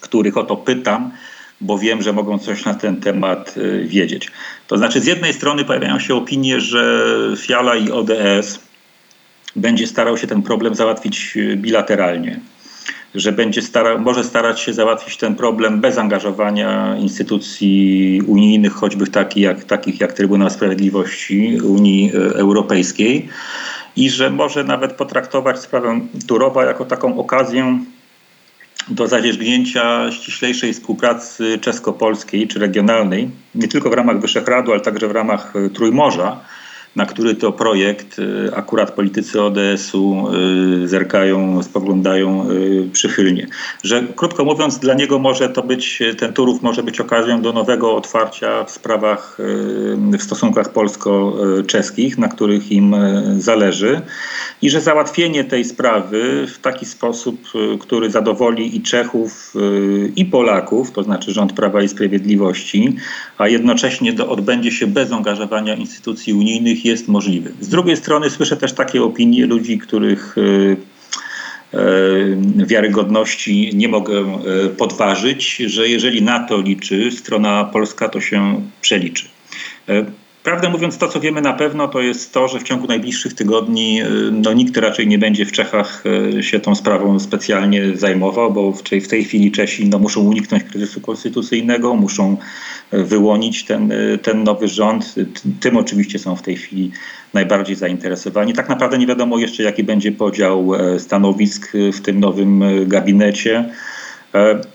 których 0.00 0.36
o 0.36 0.42
to 0.42 0.56
pytam 0.56 1.10
bo 1.60 1.78
wiem, 1.78 2.02
że 2.02 2.12
mogą 2.12 2.38
coś 2.38 2.64
na 2.64 2.74
ten 2.74 3.00
temat 3.00 3.54
wiedzieć. 3.84 4.30
To 4.70 4.76
znaczy, 4.76 5.00
z 5.00 5.06
jednej 5.06 5.32
strony 5.32 5.64
pojawiają 5.64 5.98
się 5.98 6.14
opinie, 6.14 6.60
że 6.60 7.06
Fiala 7.36 7.76
i 7.76 7.90
ODS 7.90 8.60
będzie 9.56 9.86
starał 9.86 10.16
się 10.16 10.26
ten 10.26 10.42
problem 10.42 10.74
załatwić 10.74 11.36
y, 11.36 11.56
bilateralnie, 11.56 12.40
że 13.14 13.32
będzie 13.32 13.62
starał, 13.62 14.00
może 14.00 14.24
starać 14.24 14.60
się 14.60 14.72
załatwić 14.72 15.16
ten 15.16 15.34
problem 15.34 15.80
bez 15.80 15.98
angażowania 15.98 16.96
instytucji 16.96 18.22
unijnych, 18.26 18.72
choćby 18.72 19.06
takich 19.06 19.42
jak, 19.42 19.64
takich 19.64 20.00
jak 20.00 20.12
Trybunał 20.12 20.50
Sprawiedliwości 20.50 21.58
Unii 21.64 22.12
y, 22.14 22.34
Europejskiej 22.34 23.28
i 23.96 24.10
że 24.10 24.30
może 24.30 24.64
nawet 24.64 24.92
potraktować 24.92 25.58
sprawę 25.58 26.00
Turowa 26.26 26.64
jako 26.64 26.84
taką 26.84 27.18
okazję 27.18 27.78
do 28.88 29.08
zadzierzgnięcia 29.08 30.12
ściślejszej 30.12 30.72
współpracy 30.72 31.58
czesko-polskiej 31.58 32.48
czy 32.48 32.58
regionalnej, 32.58 33.30
nie 33.54 33.68
tylko 33.68 33.90
w 33.90 33.92
ramach 33.92 34.20
Wyszehradu, 34.20 34.72
ale 34.72 34.80
także 34.80 35.08
w 35.08 35.10
ramach 35.10 35.52
e, 35.56 35.70
Trójmorza, 35.70 36.40
na 36.96 37.06
który 37.06 37.34
to 37.34 37.52
projekt 37.52 38.18
y, 38.18 38.50
akurat 38.54 38.90
politycy 38.90 39.42
ODS-u 39.42 40.28
y, 40.84 40.88
zerkają, 40.88 41.62
spoglądają 41.62 42.50
y, 42.50 42.88
przychylnie. 42.92 43.46
Że 43.84 44.02
krótko 44.16 44.44
mówiąc, 44.44 44.78
dla 44.78 44.94
niego 44.94 45.18
może 45.18 45.48
to 45.48 45.62
być, 45.62 46.02
ten 46.18 46.32
Turów 46.32 46.62
może 46.62 46.82
być 46.82 47.00
okazją 47.00 47.42
do 47.42 47.52
nowego 47.52 47.96
otwarcia 47.96 48.64
w 48.64 48.70
sprawach, 48.70 49.38
w 50.18 50.22
stosunkach 50.22 50.72
polsko-czeskich, 50.72 52.18
na 52.18 52.28
których 52.28 52.72
im 52.72 52.96
zależy 53.38 54.00
i 54.62 54.70
że 54.70 54.80
załatwienie 54.80 55.44
tej 55.44 55.64
sprawy 55.64 56.46
w 56.46 56.58
taki 56.58 56.86
sposób, 56.86 57.40
który 57.80 58.10
zadowoli 58.10 58.76
i 58.76 58.82
Czechów, 58.82 59.54
i 60.16 60.24
Polaków, 60.24 60.92
to 60.92 61.02
znaczy 61.02 61.32
rząd 61.32 61.52
Prawa 61.52 61.82
i 61.82 61.88
Sprawiedliwości, 61.88 62.96
a 63.38 63.48
jednocześnie 63.48 64.12
do, 64.12 64.28
odbędzie 64.28 64.70
się 64.70 64.86
bez 64.86 65.12
angażowania 65.12 65.74
instytucji 65.74 66.32
unijnych, 66.32 66.79
jest 66.84 67.08
możliwy. 67.08 67.52
Z 67.60 67.68
drugiej 67.68 67.96
strony 67.96 68.30
słyszę 68.30 68.56
też 68.56 68.72
takie 68.72 69.02
opinie 69.02 69.46
ludzi, 69.46 69.78
których 69.78 70.38
y, 70.38 70.76
wiarygodności 72.56 73.70
nie 73.74 73.88
mogę 73.88 74.40
podważyć, 74.76 75.56
że 75.56 75.88
jeżeli 75.88 76.22
na 76.22 76.46
to 76.46 76.60
liczy 76.60 77.10
strona 77.10 77.64
polska, 77.64 78.08
to 78.08 78.20
się 78.20 78.62
przeliczy. 78.80 79.28
Prawdę 80.44 80.68
mówiąc, 80.70 80.98
to 80.98 81.08
co 81.08 81.20
wiemy 81.20 81.40
na 81.40 81.52
pewno, 81.52 81.88
to 81.88 82.00
jest 82.00 82.32
to, 82.32 82.48
że 82.48 82.58
w 82.58 82.62
ciągu 82.62 82.86
najbliższych 82.86 83.34
tygodni 83.34 84.00
no, 84.32 84.52
nikt 84.52 84.76
raczej 84.76 85.06
nie 85.06 85.18
będzie 85.18 85.46
w 85.46 85.52
Czechach 85.52 86.04
się 86.40 86.60
tą 86.60 86.74
sprawą 86.74 87.20
specjalnie 87.20 87.96
zajmował, 87.96 88.52
bo 88.52 88.72
w 88.72 88.82
w 88.82 89.08
tej 89.08 89.24
chwili 89.24 89.52
Czesi 89.52 89.88
no, 89.88 89.98
muszą 89.98 90.20
uniknąć 90.20 90.64
kryzysu 90.64 91.00
konstytucyjnego, 91.00 91.94
muszą 91.94 92.36
wyłonić 92.92 93.64
ten, 93.64 93.92
ten 94.22 94.44
nowy 94.44 94.68
rząd. 94.68 95.14
Tym 95.60 95.76
oczywiście 95.76 96.18
są 96.18 96.36
w 96.36 96.42
tej 96.42 96.56
chwili 96.56 96.90
najbardziej 97.34 97.76
zainteresowani. 97.76 98.52
Tak 98.52 98.68
naprawdę 98.68 98.98
nie 98.98 99.06
wiadomo 99.06 99.38
jeszcze, 99.38 99.62
jaki 99.62 99.84
będzie 99.84 100.12
podział 100.12 100.72
stanowisk 100.98 101.72
w 101.92 102.00
tym 102.00 102.20
nowym 102.20 102.64
gabinecie. 102.86 103.70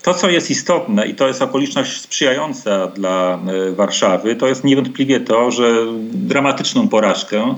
To, 0.04 0.13
co 0.13 0.30
jest 0.30 0.52
istotne 0.52 1.08
i 1.08 1.15
to 1.15 1.28
jest 1.28 1.41
okoliczność 1.41 2.02
sprzyjająca 2.02 2.88
dla 2.88 3.39
Warszawy, 3.76 4.36
to 4.36 4.48
jest 4.48 4.63
niewątpliwie 4.63 5.20
to, 5.20 5.52
że 5.52 5.86
dramatyczną 6.13 6.88
porażkę 6.88 7.56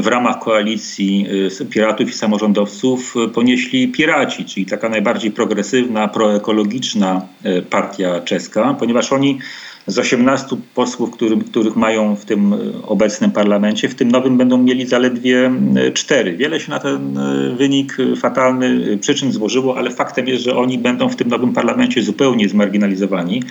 w 0.00 0.06
ramach 0.06 0.38
koalicji 0.38 1.26
piratów 1.70 2.08
i 2.08 2.12
samorządowców 2.12 3.14
ponieśli 3.34 3.88
piraci, 3.88 4.44
czyli 4.44 4.66
taka 4.66 4.88
najbardziej 4.88 5.30
progresywna, 5.30 6.08
proekologiczna 6.08 7.22
partia 7.70 8.20
czeska, 8.20 8.76
ponieważ 8.78 9.12
oni 9.12 9.38
z 9.86 9.98
18 9.98 10.56
posłów, 10.74 11.10
którym, 11.10 11.40
których 11.44 11.76
mają 11.76 12.16
w 12.16 12.24
tym 12.24 12.54
obecnym 12.86 13.30
parlamencie, 13.30 13.88
w 13.88 13.94
tym 13.94 14.10
nowym 14.10 14.36
będą 14.36 14.58
mieli 14.58 14.86
zaledwie 14.86 15.50
cztery. 15.94 16.36
Wiele 16.36 16.60
się 16.60 16.70
na 16.70 16.78
ten 16.78 17.18
wynik 17.56 17.96
fatalny 18.16 18.98
przyczyn 18.98 19.32
złożyło, 19.32 19.76
ale 19.78 19.90
faktem 19.90 20.28
jest, 20.28 20.44
że 20.44 20.56
oni 20.56 20.78
będą 20.78 21.08
w 21.08 21.16
tym 21.16 21.28
nowym 21.28 21.52
parlamencie 21.52 22.02
zupełnie 22.02 22.48
zmarginalizowani. 22.48 23.42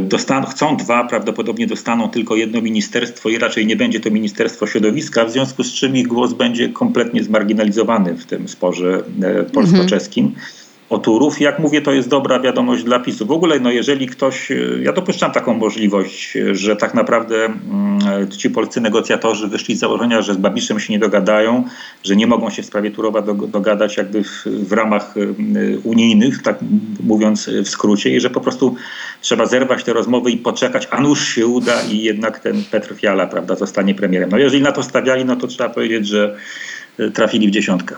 Dostaną, 0.00 0.46
chcą 0.46 0.76
dwa, 0.76 1.04
prawdopodobnie 1.04 1.66
dostaną 1.66 2.08
tylko 2.08 2.36
jedno 2.36 2.60
ministerstwo 2.60 3.28
i 3.28 3.38
raczej 3.38 3.66
nie 3.66 3.76
będzie 3.76 4.00
to 4.00 4.10
Ministerstwo 4.10 4.66
Środowiska, 4.66 5.24
w 5.24 5.30
związku 5.30 5.64
z 5.64 5.72
czym 5.72 5.96
ich 5.96 6.06
głos 6.06 6.32
będzie 6.32 6.68
kompletnie 6.68 7.24
zmarginalizowany 7.24 8.14
w 8.14 8.26
tym 8.26 8.48
sporze 8.48 9.02
polsko-czeskim. 9.52 10.26
Mhm 10.26 10.65
o 10.90 10.98
Turów. 10.98 11.40
Jak 11.40 11.58
mówię, 11.58 11.82
to 11.82 11.92
jest 11.92 12.08
dobra 12.08 12.40
wiadomość 12.40 12.84
dla 12.84 13.00
PiSu. 13.00 13.26
W 13.26 13.30
ogóle, 13.30 13.60
no 13.60 13.70
jeżeli 13.70 14.06
ktoś, 14.06 14.52
ja 14.82 14.92
dopuszczam 14.92 15.32
taką 15.32 15.54
możliwość, 15.54 16.38
że 16.52 16.76
tak 16.76 16.94
naprawdę 16.94 17.44
mm, 17.44 18.30
ci 18.30 18.50
polscy 18.50 18.80
negocjatorzy 18.80 19.48
wyszli 19.48 19.76
z 19.76 19.78
założenia, 19.78 20.22
że 20.22 20.34
z 20.34 20.36
Babiszem 20.36 20.80
się 20.80 20.92
nie 20.92 20.98
dogadają, 20.98 21.64
że 22.04 22.16
nie 22.16 22.26
mogą 22.26 22.50
się 22.50 22.62
w 22.62 22.66
sprawie 22.66 22.90
Turowa 22.90 23.22
dogadać 23.48 23.96
jakby 23.96 24.24
w, 24.24 24.44
w 24.46 24.72
ramach 24.72 25.14
unijnych, 25.84 26.42
tak 26.42 26.58
mówiąc 27.00 27.50
w 27.64 27.68
skrócie, 27.68 28.10
i 28.10 28.20
że 28.20 28.30
po 28.30 28.40
prostu 28.40 28.76
trzeba 29.20 29.46
zerwać 29.46 29.84
te 29.84 29.92
rozmowy 29.92 30.30
i 30.30 30.36
poczekać, 30.36 30.88
a 30.90 31.00
nuż 31.00 31.28
się 31.28 31.46
uda 31.46 31.82
i 31.90 32.02
jednak 32.02 32.38
ten 32.40 32.64
Petr 32.70 32.94
Fiala, 32.94 33.26
prawda, 33.26 33.54
zostanie 33.54 33.94
premierem. 33.94 34.30
No 34.30 34.38
jeżeli 34.38 34.62
na 34.62 34.72
to 34.72 34.82
stawiali, 34.82 35.24
no 35.24 35.36
to 35.36 35.46
trzeba 35.46 35.68
powiedzieć, 35.70 36.08
że 36.08 36.36
trafili 37.14 37.48
w 37.48 37.50
dziesiątkę. 37.50 37.94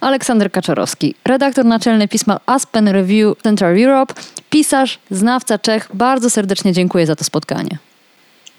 Aleksander 0.00 0.50
Kaczorowski, 0.52 1.14
redaktor 1.24 1.64
naczelny 1.64 2.08
pisma 2.08 2.40
Aspen 2.46 2.88
Review 2.88 3.42
Central 3.42 3.82
Europe, 3.82 4.14
pisarz, 4.50 4.98
znawca 5.10 5.58
Czech. 5.58 5.88
Bardzo 5.94 6.30
serdecznie 6.30 6.72
dziękuję 6.72 7.06
za 7.06 7.16
to 7.16 7.24
spotkanie. 7.24 7.78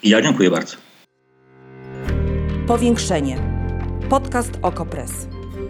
Ja 0.03 0.21
dziękuję 0.21 0.51
bardzo. 0.51 0.75
Powiększenie. 2.67 3.37
Podcast 4.09 4.51
Okopres. 4.61 5.11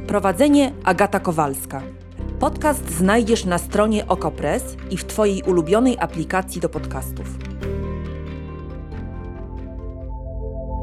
Prowadzenie 0.08 0.72
Agata 0.84 1.20
Kowalska. 1.20 1.82
Podcast 2.40 2.92
znajdziesz 2.98 3.46
na 3.46 3.58
stronie 3.58 4.08
Okopres 4.08 4.64
i 4.92 4.98
w 4.98 5.06
Twojej 5.06 5.44
ulubionej 5.44 5.98
aplikacji 6.00 6.62
do 6.62 6.70
podcastów. 6.70 7.55